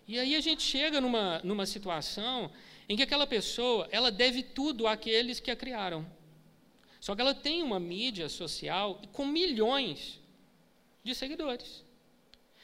[0.06, 2.50] E aí a gente chega numa, numa situação
[2.88, 6.06] em que aquela pessoa, ela deve tudo àqueles que a criaram.
[7.00, 10.20] Só que ela tem uma mídia social com milhões
[11.02, 11.84] de seguidores.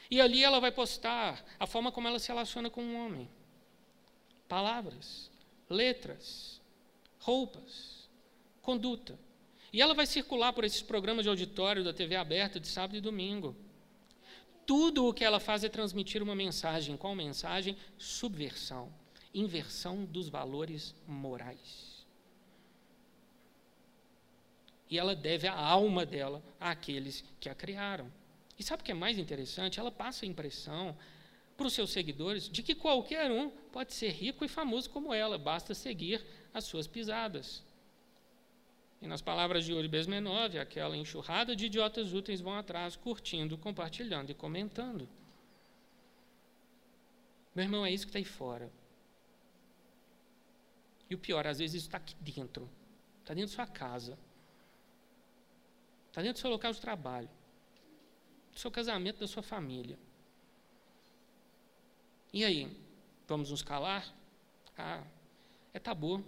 [0.09, 3.29] E ali ela vai postar a forma como ela se relaciona com um homem.
[4.47, 5.31] Palavras,
[5.69, 6.61] letras,
[7.19, 8.09] roupas,
[8.61, 9.17] conduta.
[9.71, 13.01] E ela vai circular por esses programas de auditório da TV aberta de sábado e
[13.01, 13.55] domingo.
[14.65, 16.95] Tudo o que ela faz é transmitir uma mensagem.
[16.97, 17.77] Qual mensagem?
[17.97, 18.91] Subversão,
[19.33, 22.05] inversão dos valores morais.
[24.89, 28.11] E ela deve a alma dela àqueles que a criaram.
[28.57, 29.79] E sabe o que é mais interessante?
[29.79, 30.95] Ela passa a impressão
[31.57, 35.37] para os seus seguidores de que qualquer um pode ser rico e famoso como ela,
[35.37, 36.23] basta seguir
[36.53, 37.63] as suas pisadas.
[39.03, 44.31] E nas palavras de Uri Besmenov, aquela enxurrada de idiotas úteis vão atrás, curtindo, compartilhando
[44.31, 45.07] e comentando.
[47.53, 48.71] Meu irmão, é isso que está aí fora.
[51.07, 52.67] E o pior, às vezes isso está aqui dentro.
[53.19, 54.17] Está dentro da sua casa.
[56.07, 57.29] Está dentro do seu local de trabalho
[58.53, 59.97] do seu casamento, da sua família.
[62.31, 62.71] E aí?
[63.27, 64.13] Vamos nos calar?
[64.77, 65.03] Ah,
[65.73, 66.23] é tabu.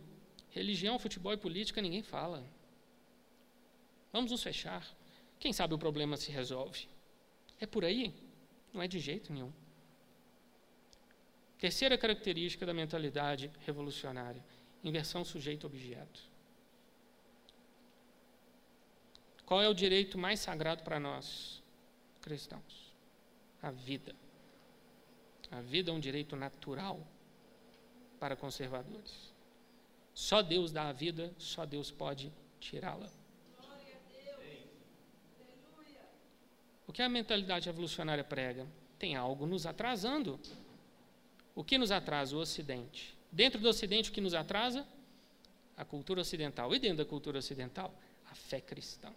[0.49, 2.43] Religião, futebol e política ninguém fala.
[4.15, 4.81] Vamos nos fechar.
[5.37, 6.87] Quem sabe o problema se resolve.
[7.59, 8.13] É por aí?
[8.71, 9.51] Não é de jeito nenhum.
[11.59, 14.41] Terceira característica da mentalidade revolucionária:
[14.81, 16.21] inversão sujeito-objeto.
[19.45, 21.61] Qual é o direito mais sagrado para nós?
[22.21, 22.95] cristãos.
[23.61, 24.15] A vida.
[25.51, 27.05] A vida é um direito natural
[28.17, 29.33] para conservadores.
[30.13, 33.24] Só Deus dá a vida, só Deus pode tirá-la.
[36.87, 38.67] O que a mentalidade revolucionária prega?
[38.97, 40.39] Tem algo nos atrasando.
[41.53, 42.35] O que nos atrasa?
[42.35, 43.17] O Ocidente.
[43.31, 44.87] Dentro do Ocidente, o que nos atrasa?
[45.75, 46.73] A cultura ocidental.
[46.73, 47.93] E dentro da cultura ocidental?
[48.29, 49.11] A fé cristã.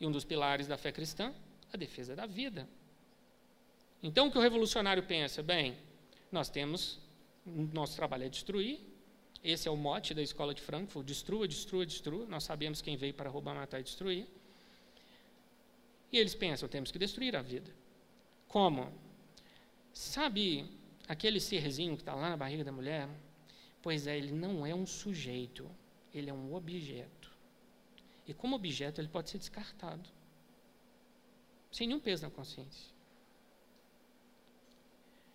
[0.00, 1.34] E um dos pilares da fé cristã,
[1.72, 2.68] a defesa da vida.
[4.02, 5.42] Então o que o revolucionário pensa?
[5.42, 5.76] Bem,
[6.30, 6.98] nós temos,
[7.44, 8.80] nosso trabalho é destruir,
[9.42, 12.26] esse é o mote da escola de Frankfurt: destrua, destrua, destrua.
[12.26, 14.26] Nós sabemos quem veio para roubar, matar e destruir.
[16.12, 17.72] E eles pensam: temos que destruir a vida.
[18.48, 18.92] Como?
[19.92, 20.70] Sabe
[21.08, 23.08] aquele serzinho que está lá na barriga da mulher?
[23.82, 25.70] Pois é, ele não é um sujeito,
[26.12, 27.30] ele é um objeto.
[28.26, 30.08] E como objeto, ele pode ser descartado.
[31.70, 32.94] Sem nenhum peso na consciência.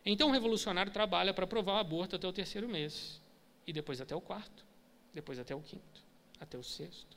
[0.06, 3.22] Então o revolucionário trabalha para provar o aborto até o terceiro mês.
[3.66, 4.66] E depois até o quarto.
[5.14, 6.04] Depois até o quinto.
[6.40, 7.16] Até o sexto.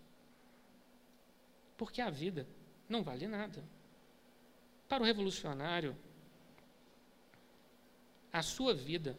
[1.77, 2.47] Porque a vida
[2.89, 3.63] não vale nada.
[4.89, 5.97] Para o revolucionário,
[8.33, 9.17] a sua vida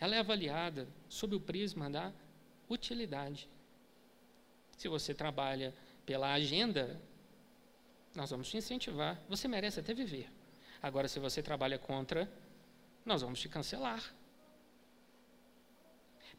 [0.00, 2.12] ela é avaliada sob o prisma da
[2.68, 3.48] utilidade.
[4.76, 5.74] Se você trabalha
[6.06, 7.00] pela agenda,
[8.14, 9.20] nós vamos te incentivar.
[9.28, 10.30] Você merece até viver.
[10.80, 12.30] Agora, se você trabalha contra,
[13.04, 14.02] nós vamos te cancelar.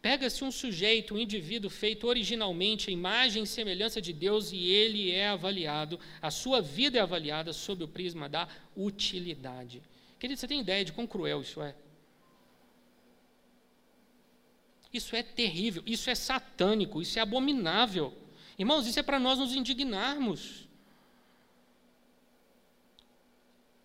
[0.01, 5.11] Pega-se um sujeito, um indivíduo feito originalmente a imagem e semelhança de Deus e ele
[5.11, 9.81] é avaliado, a sua vida é avaliada sob o prisma da utilidade.
[10.17, 11.75] Querido, você tem ideia de quão cruel isso é?
[14.91, 18.17] Isso é terrível, isso é satânico, isso é abominável.
[18.57, 20.67] Irmãos, isso é para nós nos indignarmos.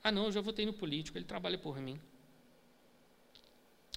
[0.03, 2.01] Ah, não, eu já votei no político, ele trabalha por mim.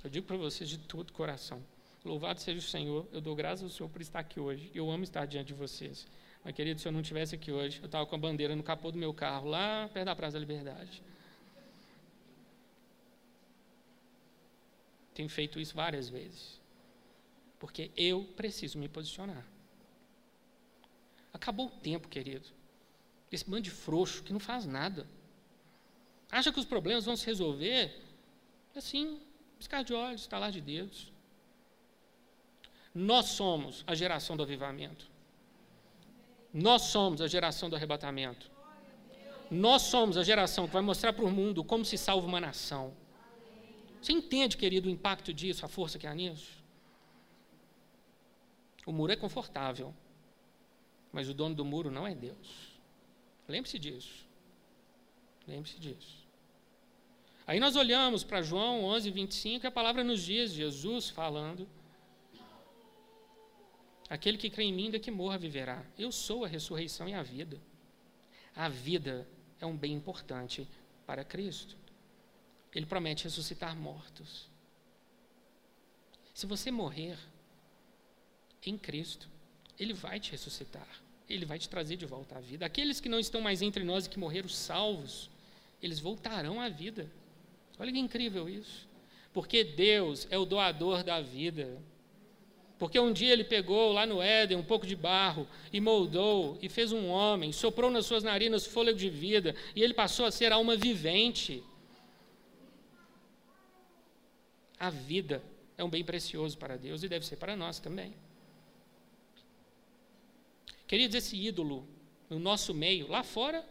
[0.03, 1.63] Eu digo para vocês de todo coração:
[2.07, 4.71] louvado seja o Senhor, eu dou graças ao Senhor por estar aqui hoje.
[4.73, 6.07] Eu amo estar diante de vocês.
[6.43, 8.91] Mas, querido, se eu não estivesse aqui hoje, eu estava com a bandeira no capô
[8.91, 11.03] do meu carro, lá perto da Praça da Liberdade.
[15.13, 16.59] Tenho feito isso várias vezes.
[17.59, 19.45] Porque eu preciso me posicionar.
[21.33, 22.47] Acabou o tempo, querido.
[23.31, 25.07] Esse bando de frouxo que não faz nada.
[26.31, 27.93] Acha que os problemas vão se resolver
[28.75, 29.19] assim,
[29.57, 31.11] piscar de olhos, estalar de dedos.
[32.99, 35.07] Nós somos a geração do avivamento.
[36.51, 38.49] Nós somos a geração do arrebatamento.
[39.51, 42.91] Nós somos a geração que vai mostrar para o mundo como se salva uma nação.
[44.01, 46.51] Você entende, querido, o impacto disso, a força que há nisso?
[48.83, 49.93] O muro é confortável,
[51.11, 52.79] mas o dono do muro não é Deus.
[53.47, 54.25] Lembre-se disso.
[55.47, 56.17] Lembre-se disso.
[57.45, 61.69] Aí nós olhamos para João 11, 25, e a palavra nos diz, Jesus falando,
[64.09, 65.85] aquele que crê em mim, ainda que morra, viverá.
[65.97, 67.59] Eu sou a ressurreição e a vida.
[68.55, 69.27] A vida
[69.59, 70.67] é um bem importante
[71.05, 71.75] para Cristo.
[72.73, 74.49] Ele promete ressuscitar mortos.
[76.33, 77.17] Se você morrer
[78.63, 79.29] em Cristo,
[79.79, 80.87] Ele vai te ressuscitar.
[81.29, 82.65] Ele vai te trazer de volta à vida.
[82.65, 85.29] Aqueles que não estão mais entre nós e que morreram salvos,
[85.81, 87.11] eles voltarão à vida.
[87.79, 88.87] Olha que incrível isso.
[89.33, 91.81] Porque Deus é o doador da vida.
[92.77, 96.69] Porque um dia ele pegou lá no Éden um pouco de barro e moldou e
[96.69, 100.51] fez um homem, soprou nas suas narinas fôlego de vida e ele passou a ser
[100.51, 101.63] alma vivente.
[104.79, 105.41] A vida
[105.75, 108.13] é um bem precioso para Deus e deve ser para nós também.
[110.87, 111.87] Queridos, esse ídolo
[112.29, 113.65] no nosso meio, lá fora,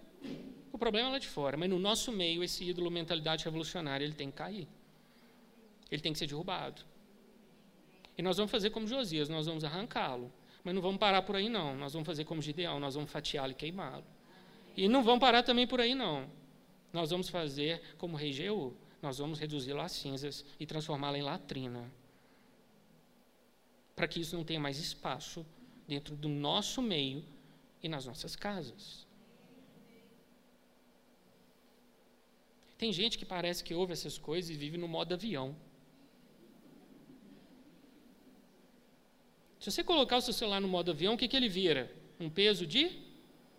[0.72, 4.14] o problema é lá de fora, mas no nosso meio, esse ídolo mentalidade revolucionária, ele
[4.14, 4.68] tem que cair.
[5.90, 6.82] Ele tem que ser derrubado.
[8.16, 10.32] E nós vamos fazer como Josias, nós vamos arrancá-lo.
[10.64, 11.76] Mas não vamos parar por aí, não.
[11.76, 14.04] Nós vamos fazer como Gideão, nós vamos fatiá-lo e queimá-lo.
[14.76, 16.28] E não vamos parar também por aí, não.
[16.92, 18.76] Nós vamos fazer como rei Jeú.
[19.00, 21.90] Nós vamos reduzi-lo a cinzas e transformá-lo em latrina.
[23.94, 25.46] Para que isso não tenha mais espaço
[25.86, 27.24] dentro do nosso meio
[27.82, 29.06] e nas nossas casas.
[32.76, 35.56] Tem gente que parece que ouve essas coisas e vive no modo avião.
[39.66, 41.90] Se você colocar o seu celular no modo avião, o que, que ele vira?
[42.20, 42.88] Um peso de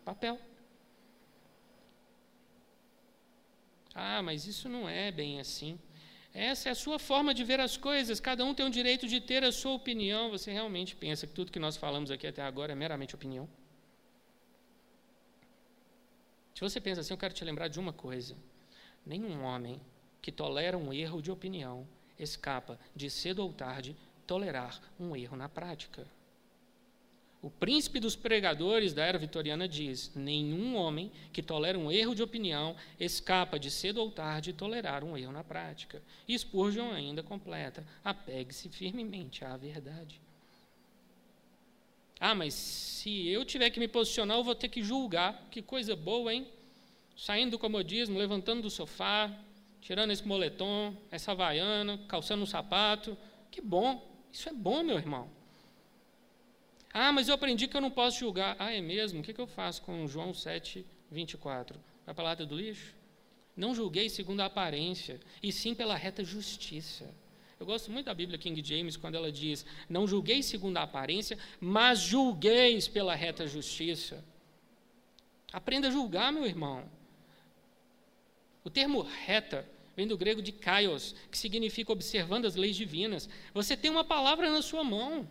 [0.05, 0.39] papel.
[3.93, 5.77] Ah, mas isso não é bem assim.
[6.33, 8.21] Essa é a sua forma de ver as coisas.
[8.21, 10.31] Cada um tem o direito de ter a sua opinião.
[10.31, 13.45] Você realmente pensa que tudo que nós falamos aqui até agora é meramente opinião?
[16.55, 18.33] Se você pensa assim, eu quero te lembrar de uma coisa:
[19.05, 19.81] nenhum homem
[20.21, 21.85] que tolera um erro de opinião
[22.17, 23.93] escapa de cedo ou tarde
[24.27, 26.05] tolerar um erro na prática.
[27.41, 32.23] O príncipe dos pregadores da era vitoriana diz: nenhum homem que tolera um erro de
[32.23, 36.01] opinião escapa de cedo ou tarde tolerar um erro na prática.
[36.27, 40.19] E Spurgeon ainda completa: apegue-se firmemente à verdade.
[42.19, 45.47] Ah, mas se eu tiver que me posicionar, eu vou ter que julgar.
[45.51, 46.47] Que coisa boa, hein?
[47.15, 49.31] Saindo do comodismo, levantando do sofá,
[49.79, 53.15] tirando esse moletom, essa havaiana, calçando um sapato.
[53.51, 54.16] Que bom.
[54.37, 55.27] Isso é bom, meu irmão.
[56.93, 58.55] Ah, mas eu aprendi que eu não posso julgar.
[58.59, 59.19] Ah, é mesmo?
[59.19, 61.79] O que, que eu faço com João 7, 24?
[62.05, 62.93] Vai para a lata do lixo?
[63.55, 67.09] Não julguei segundo a aparência, e sim pela reta justiça.
[67.59, 71.35] Eu gosto muito da Bíblia King James quando ela diz: Não julguei segundo a aparência,
[71.59, 74.23] mas julgueis pela reta justiça.
[75.51, 76.87] Aprenda a julgar, meu irmão.
[78.63, 79.67] O termo reta
[79.97, 83.27] vem do grego de kaios, que significa observando as leis divinas.
[83.51, 85.27] Você tem uma palavra na sua mão.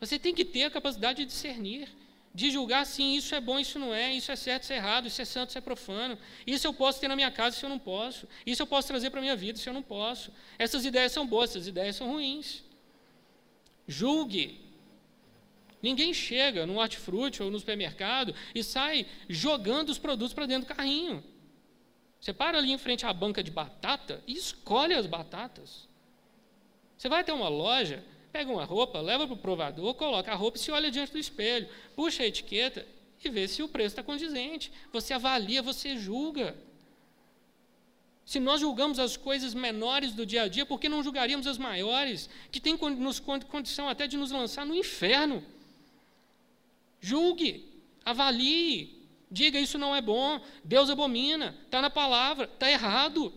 [0.00, 1.86] Você tem que ter a capacidade de discernir,
[2.34, 5.08] de julgar sim, isso é bom, isso não é, isso é certo, isso é errado,
[5.08, 6.16] isso é santo, isso é profano.
[6.46, 8.26] Isso eu posso ter na minha casa, isso eu não posso.
[8.46, 10.32] Isso eu posso trazer para a minha vida, isso eu não posso.
[10.58, 12.64] Essas ideias são boas, essas ideias são ruins.
[13.86, 14.58] Julgue.
[15.82, 20.74] Ninguém chega no hortifruti ou no supermercado e sai jogando os produtos para dentro do
[20.74, 21.22] carrinho.
[22.20, 25.88] Você para ali em frente à banca de batata e escolhe as batatas.
[26.96, 30.58] Você vai até uma loja, pega uma roupa, leva para o provador, coloca a roupa
[30.58, 31.66] e se olha diante do espelho,
[31.96, 32.86] puxa a etiqueta
[33.24, 34.70] e vê se o preço está condizente.
[34.92, 36.54] Você avalia, você julga.
[38.26, 41.56] Se nós julgamos as coisas menores do dia a dia, por que não julgaríamos as
[41.56, 45.42] maiores, que têm nos condição até de nos lançar no inferno?
[47.00, 47.66] Julgue,
[48.04, 48.99] avalie,
[49.30, 53.32] Diga isso não é bom, Deus abomina, está na palavra, está errado.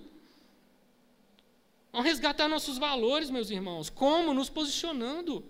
[1.91, 3.91] Vamos resgatar nossos valores, meus irmãos.
[3.91, 4.33] Como?
[4.33, 5.45] Nos posicionando.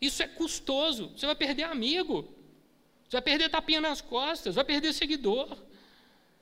[0.00, 1.12] Isso é custoso.
[1.16, 2.28] Você vai perder amigo,
[3.04, 5.56] você vai perder tapinha nas costas, vai perder seguidor.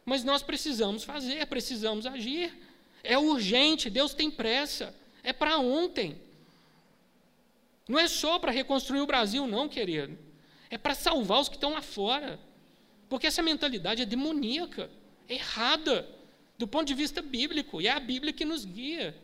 [0.06, 2.56] Mas nós precisamos fazer, precisamos agir.
[3.04, 4.94] É urgente, Deus tem pressa.
[5.22, 6.18] É para ontem.
[7.86, 10.25] Não é só para reconstruir o Brasil, não, querido.
[10.70, 12.38] É para salvar os que estão lá fora.
[13.08, 14.90] Porque essa mentalidade é demoníaca,
[15.28, 16.08] é errada,
[16.58, 19.14] do ponto de vista bíblico, e é a Bíblia que nos guia.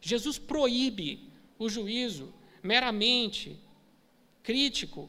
[0.00, 1.28] Jesus proíbe
[1.58, 2.32] o juízo
[2.62, 3.58] meramente
[4.42, 5.08] crítico,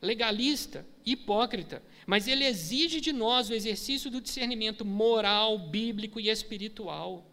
[0.00, 7.27] legalista, hipócrita, mas ele exige de nós o exercício do discernimento moral, bíblico e espiritual.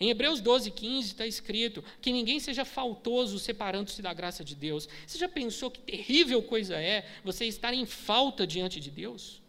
[0.00, 4.88] Em Hebreus 12, 15 está escrito que ninguém seja faltoso separando-se da graça de Deus.
[5.06, 9.40] Você já pensou que terrível coisa é você estar em falta diante de Deus?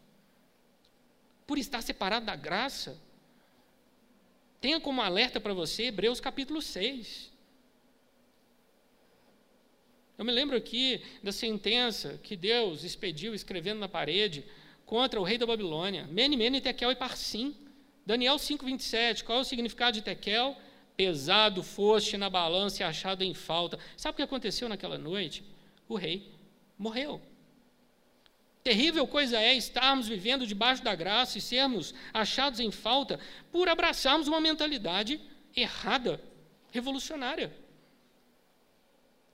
[1.47, 2.99] Por estar separado da graça?
[4.61, 7.31] Tenha como alerta para você Hebreus capítulo 6.
[10.17, 14.45] Eu me lembro aqui da sentença que Deus expediu escrevendo na parede
[14.85, 17.55] contra o rei da Babilônia, Mene, Mene, Tekel e Parsim.
[18.05, 20.55] Daniel 5,27, qual é o significado de Tekel?
[20.95, 23.79] Pesado foste na balança e achado em falta.
[23.97, 25.43] Sabe o que aconteceu naquela noite?
[25.89, 26.31] O rei
[26.77, 27.21] morreu.
[28.63, 33.19] Terrível coisa é estarmos vivendo debaixo da graça e sermos achados em falta
[33.51, 35.19] por abraçarmos uma mentalidade
[35.55, 36.21] errada,
[36.71, 37.53] revolucionária.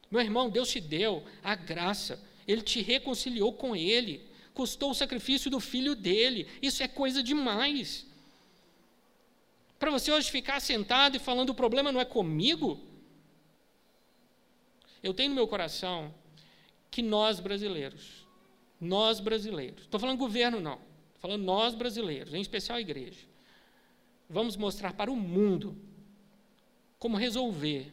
[0.10, 5.50] Meu irmão, Deus te deu a graça, Ele te reconciliou com Ele, custou o sacrifício
[5.50, 8.11] do filho dele, isso é coisa demais.
[9.82, 12.80] Para você hoje ficar sentado e falando o problema não é comigo?
[15.02, 16.14] Eu tenho no meu coração
[16.92, 18.28] que nós brasileiros,
[18.80, 23.26] nós brasileiros, estou falando governo não, estou falando nós brasileiros, em especial a igreja,
[24.30, 25.76] vamos mostrar para o mundo
[27.00, 27.92] como resolver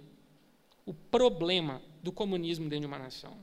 [0.84, 3.34] o problema do comunismo dentro de uma nação.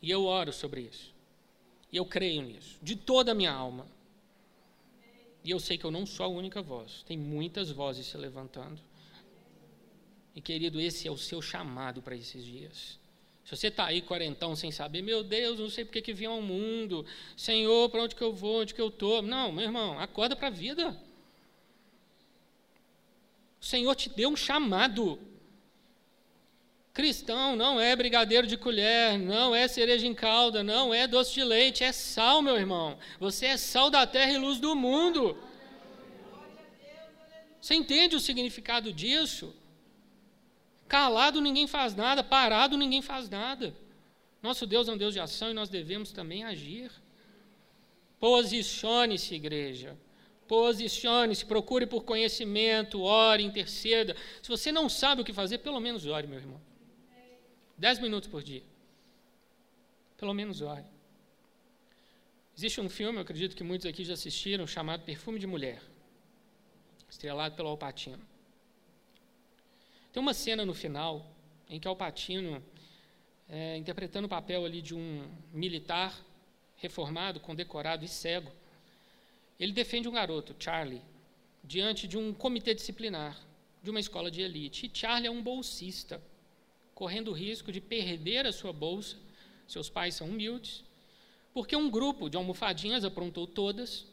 [0.00, 1.12] E eu oro sobre isso.
[1.90, 3.86] E eu creio nisso, de toda a minha alma.
[5.42, 8.80] E eu sei que eu não sou a única voz, tem muitas vozes se levantando.
[10.34, 12.98] E querido, esse é o seu chamado para esses dias.
[13.44, 16.42] Se você está aí quarentão sem saber, meu Deus, não sei porque que vim ao
[16.42, 19.22] mundo, Senhor, para onde que eu vou, onde que eu estou.
[19.22, 20.94] Não, meu irmão, acorda para a vida.
[23.58, 25.18] O Senhor te deu um chamado.
[26.98, 31.44] Cristão não é brigadeiro de colher, não é cereja em calda, não é doce de
[31.44, 32.98] leite, é sal, meu irmão.
[33.20, 35.38] Você é sal da terra e luz do mundo.
[37.60, 39.54] Você entende o significado disso?
[40.88, 43.72] Calado ninguém faz nada, parado ninguém faz nada.
[44.42, 46.90] Nosso Deus é um Deus de ação e nós devemos também agir.
[48.18, 49.96] Posicione-se, igreja.
[50.48, 54.16] Posicione-se, procure por conhecimento, ore, interceda.
[54.42, 56.60] Se você não sabe o que fazer, pelo menos ore, meu irmão.
[57.78, 58.64] Dez minutos por dia.
[60.16, 60.84] Pelo menos ore.
[62.56, 65.80] Existe um filme, eu acredito que muitos aqui já assistiram, chamado Perfume de Mulher,
[67.08, 68.20] estrelado pelo Alpatino.
[70.12, 71.24] Tem uma cena no final
[71.70, 72.60] em que Alpatino,
[73.48, 76.20] é, interpretando o papel ali de um militar
[76.78, 78.50] reformado, condecorado e cego,
[79.60, 81.02] ele defende um garoto, Charlie,
[81.62, 83.38] diante de um comitê disciplinar
[83.80, 84.86] de uma escola de elite.
[84.86, 86.20] E Charlie é um bolsista
[86.98, 89.16] correndo o risco de perder a sua bolsa,
[89.68, 90.82] seus pais são humildes,
[91.54, 94.04] porque um grupo de almofadinhas aprontou todas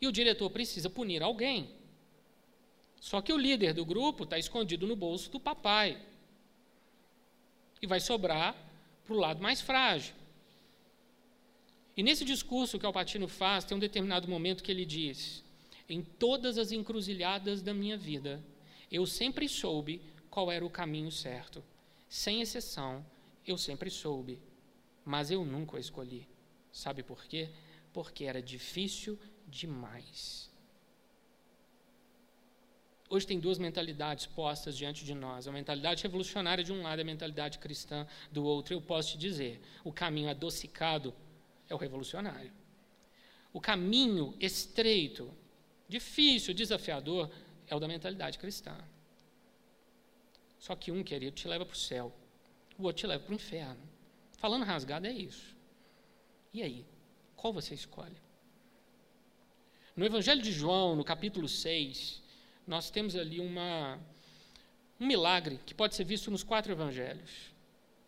[0.00, 1.68] e o diretor precisa punir alguém.
[2.98, 6.00] Só que o líder do grupo está escondido no bolso do papai.
[7.82, 8.56] E vai sobrar
[9.04, 10.14] para o lado mais frágil.
[11.94, 15.44] E nesse discurso que Alpatino faz, tem um determinado momento que ele diz:
[15.86, 18.42] Em todas as encruzilhadas da minha vida,
[18.90, 20.00] eu sempre soube
[20.30, 21.62] qual era o caminho certo.
[22.08, 23.04] Sem exceção,
[23.46, 24.40] eu sempre soube,
[25.04, 26.26] mas eu nunca o escolhi.
[26.72, 27.50] Sabe por quê?
[27.92, 30.48] Porque era difícil demais.
[33.10, 35.48] Hoje tem duas mentalidades postas diante de nós.
[35.48, 38.74] A mentalidade revolucionária de um lado e a mentalidade cristã do outro.
[38.74, 41.14] Eu posso te dizer, o caminho adocicado
[41.68, 42.52] é o revolucionário.
[43.50, 45.34] O caminho estreito,
[45.88, 47.30] difícil, desafiador,
[47.66, 48.76] é o da mentalidade cristã.
[50.58, 52.12] Só que um, querido, te leva para o céu,
[52.78, 53.80] o outro te leva para o inferno.
[54.38, 55.56] Falando rasgado é isso.
[56.52, 56.84] E aí?
[57.36, 58.16] Qual você escolhe?
[59.94, 62.22] No Evangelho de João, no capítulo 6,
[62.66, 63.98] nós temos ali uma,
[65.00, 67.52] um milagre que pode ser visto nos quatro evangelhos: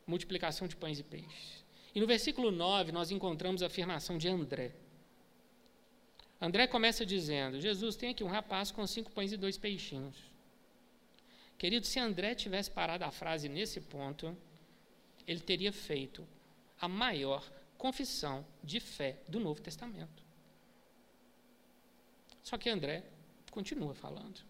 [0.07, 1.65] multiplicação de pães e peixes.
[1.95, 4.73] E no versículo 9, nós encontramos a afirmação de André.
[6.41, 10.30] André começa dizendo: Jesus, tem aqui um rapaz com cinco pães e dois peixinhos.
[11.61, 14.35] Querido, se André tivesse parado a frase nesse ponto,
[15.27, 16.27] ele teria feito
[16.81, 17.47] a maior
[17.77, 20.25] confissão de fé do Novo Testamento.
[22.43, 23.05] Só que André
[23.51, 24.41] continua falando.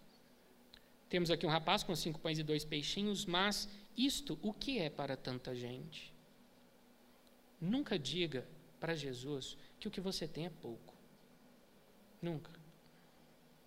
[1.09, 4.89] Temos aqui um rapaz com cinco pães e dois peixinhos, mas isto o que é
[4.89, 6.15] para tanta gente?
[7.61, 8.47] Nunca diga
[8.79, 10.95] para Jesus que o que você tem é pouco.
[12.23, 12.53] Nunca.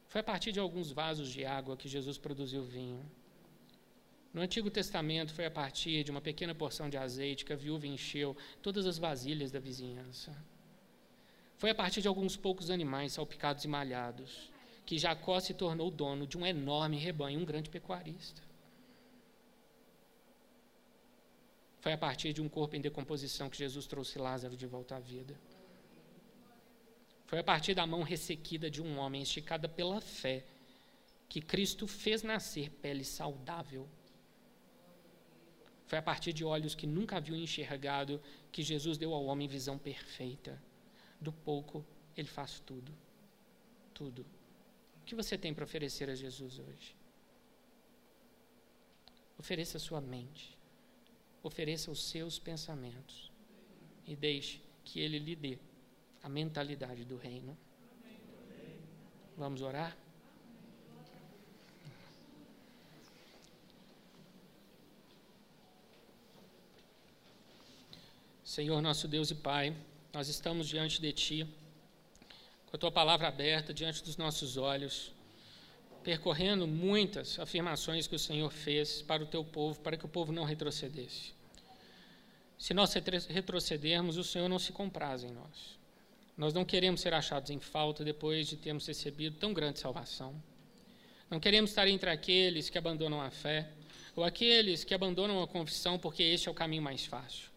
[0.08, 3.06] Foi a partir de alguns vasos de água que Jesus produziu vinho.
[4.34, 7.86] No Antigo Testamento, foi a partir de uma pequena porção de azeite que a viúva
[7.86, 10.36] encheu todas as vasilhas da vizinhança.
[11.58, 14.52] Foi a partir de alguns poucos animais salpicados e malhados
[14.86, 18.42] que Jacó se tornou dono de um enorme rebanho, um grande pecuarista.
[21.80, 25.00] Foi a partir de um corpo em decomposição que Jesus trouxe Lázaro de volta à
[25.00, 25.38] vida.
[27.28, 30.44] Foi a partir da mão ressequida de um homem esticada pela fé
[31.30, 33.88] que Cristo fez nascer pele saudável.
[35.86, 38.22] Foi a partir de olhos que nunca haviam enxergado
[38.52, 40.62] que Jesus deu ao homem visão perfeita.
[41.20, 42.92] Do pouco, ele faz tudo.
[43.94, 44.26] Tudo.
[45.02, 46.96] O que você tem para oferecer a Jesus hoje?
[49.38, 50.58] Ofereça a sua mente.
[51.42, 53.32] Ofereça os seus pensamentos.
[54.08, 55.60] E deixe que ele lhe dê
[56.22, 57.58] a mentalidade do reino.
[59.36, 59.98] Vamos orar?
[68.54, 69.76] Senhor nosso Deus e Pai,
[70.14, 71.48] nós estamos diante de Ti,
[72.68, 75.12] com a Tua palavra aberta diante dos nossos olhos,
[76.04, 80.32] percorrendo muitas afirmações que o Senhor fez para o Teu povo, para que o povo
[80.32, 81.34] não retrocedesse.
[82.56, 82.94] Se nós
[83.28, 85.80] retrocedermos, o Senhor não se compraz em nós.
[86.38, 90.32] Nós não queremos ser achados em falta depois de termos recebido tão grande salvação.
[91.28, 93.68] Não queremos estar entre aqueles que abandonam a fé
[94.16, 97.52] ou aqueles que abandonam a confissão porque este é o caminho mais fácil.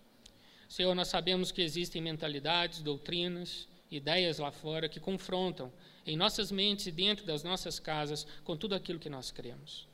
[0.69, 5.73] Senhor, nós sabemos que existem mentalidades, doutrinas, ideias lá fora que confrontam
[6.05, 9.87] em nossas mentes e dentro das nossas casas com tudo aquilo que nós cremos.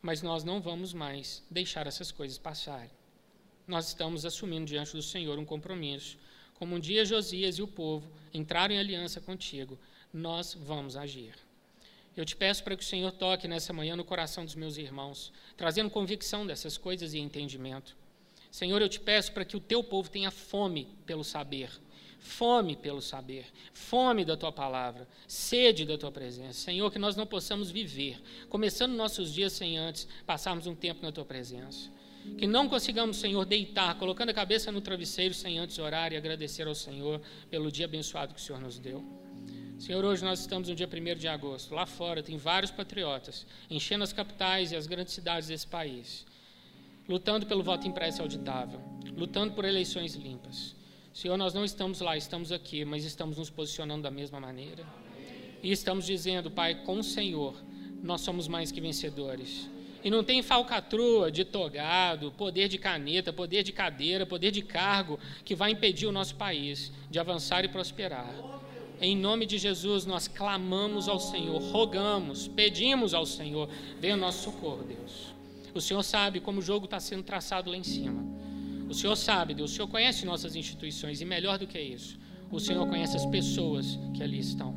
[0.00, 2.90] Mas nós não vamos mais deixar essas coisas passarem.
[3.66, 6.16] Nós estamos assumindo diante do Senhor um compromisso
[6.58, 9.78] como um dia Josias e o povo entraram em aliança contigo,
[10.12, 11.34] nós vamos agir.
[12.16, 15.32] Eu te peço para que o Senhor toque nessa manhã no coração dos meus irmãos,
[15.56, 17.96] trazendo convicção dessas coisas e entendimento.
[18.50, 21.70] Senhor, eu te peço para que o teu povo tenha fome pelo saber,
[22.18, 26.60] fome pelo saber, fome da tua palavra, sede da tua presença.
[26.60, 31.12] Senhor, que nós não possamos viver, começando nossos dias sem antes passarmos um tempo na
[31.12, 31.90] tua presença.
[32.36, 36.66] Que não consigamos, Senhor, deitar, colocando a cabeça no travesseiro sem antes orar e agradecer
[36.66, 39.02] ao Senhor pelo dia abençoado que o Senhor nos deu.
[39.78, 41.72] Senhor, hoje nós estamos no dia 1 de agosto.
[41.72, 46.26] Lá fora tem vários patriotas enchendo as capitais e as grandes cidades desse país,
[47.08, 48.80] lutando pelo voto impresso auditável,
[49.16, 50.76] lutando por eleições limpas.
[51.12, 54.84] Senhor, nós não estamos lá, estamos aqui, mas estamos nos posicionando da mesma maneira.
[55.62, 57.54] E estamos dizendo, Pai, com o Senhor,
[58.02, 59.68] nós somos mais que vencedores.
[60.04, 65.18] E não tem falcatrua de togado, poder de caneta, poder de cadeira, poder de cargo
[65.44, 68.32] que vai impedir o nosso país de avançar e prosperar.
[69.00, 74.44] Em nome de Jesus, nós clamamos ao Senhor, rogamos, pedimos ao Senhor, venha o nosso
[74.44, 75.27] socorro, Deus.
[75.74, 78.24] O Senhor sabe como o jogo está sendo traçado lá em cima.
[78.88, 82.18] O Senhor sabe, Deus, o Senhor conhece nossas instituições e melhor do que isso,
[82.50, 84.74] o Senhor conhece as pessoas que ali estão.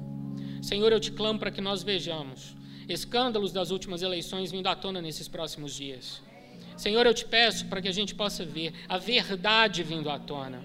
[0.62, 2.56] Senhor, eu te clamo para que nós vejamos
[2.90, 6.22] escândalos das últimas eleições vindo à tona nesses próximos dias.
[6.76, 10.62] Senhor, eu te peço para que a gente possa ver a verdade vindo à tona.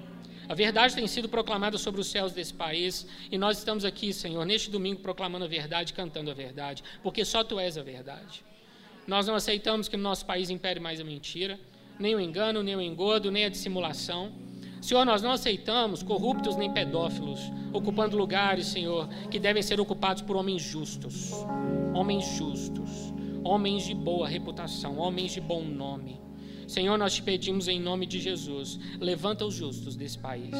[0.49, 4.45] A verdade tem sido proclamada sobre os céus desse país e nós estamos aqui, Senhor,
[4.45, 8.45] neste domingo proclamando a verdade, cantando a verdade, porque só tu és a verdade.
[9.07, 11.59] Nós não aceitamos que no nosso país impere mais a mentira,
[11.99, 14.33] nem o engano, nem o engodo, nem a dissimulação.
[14.81, 17.41] Senhor, nós não aceitamos corruptos nem pedófilos
[17.77, 21.33] ocupando lugares, Senhor, que devem ser ocupados por homens justos.
[21.95, 23.13] Homens justos,
[23.45, 26.21] homens de boa reputação, homens de bom nome.
[26.67, 30.55] Senhor, nós te pedimos em nome de Jesus, levanta os justos desse país.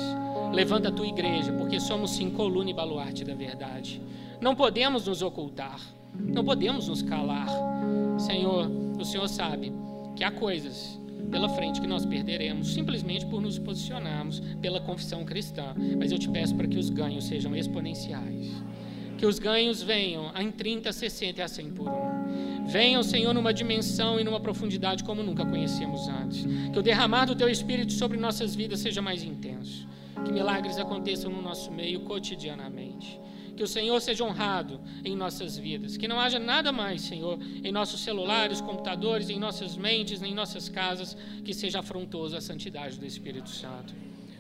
[0.53, 4.01] Levanta a tua igreja, porque somos sim coluna e baluarte da verdade.
[4.41, 5.81] Não podemos nos ocultar,
[6.19, 7.49] não podemos nos calar.
[8.19, 9.73] Senhor, o Senhor sabe
[10.15, 10.99] que há coisas
[11.31, 15.75] pela frente que nós perderemos simplesmente por nos posicionarmos pela confissão cristã.
[15.99, 18.53] Mas eu te peço para que os ganhos sejam exponenciais.
[19.19, 22.67] Que os ganhos venham em 30, 60 e a 100 por um.
[22.67, 26.45] Venham, Senhor, numa dimensão e numa profundidade como nunca conhecemos antes.
[26.73, 29.89] Que o derramar do Teu Espírito sobre nossas vidas seja mais intenso.
[30.25, 33.21] Que milagres aconteçam no nosso meio cotidianamente.
[33.57, 35.97] Que o Senhor seja honrado em nossas vidas.
[35.97, 40.69] Que não haja nada mais, Senhor, em nossos celulares, computadores, em nossas mentes, em nossas
[40.69, 43.95] casas, que seja afrontoso à santidade do Espírito Santo.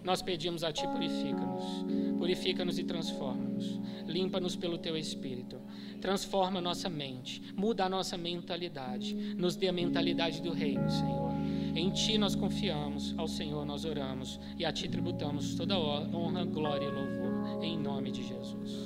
[0.06, 1.84] Nós pedimos a Ti, purifica-nos.
[2.16, 3.80] Purifica-nos e transforma-nos.
[4.06, 5.56] Limpa-nos pelo Teu Espírito.
[6.00, 7.42] Transforma nossa mente.
[7.56, 9.14] Muda a nossa mentalidade.
[9.34, 11.32] Nos dê a mentalidade do Reino, Senhor.
[11.74, 16.86] Em Ti nós confiamos, ao Senhor nós oramos e a Ti tributamos toda honra, glória
[16.86, 17.64] e louvor.
[17.64, 18.85] Em nome de Jesus.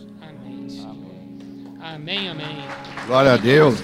[1.81, 2.29] Amém.
[2.29, 2.65] Amém.
[3.07, 3.81] Glória a Deus.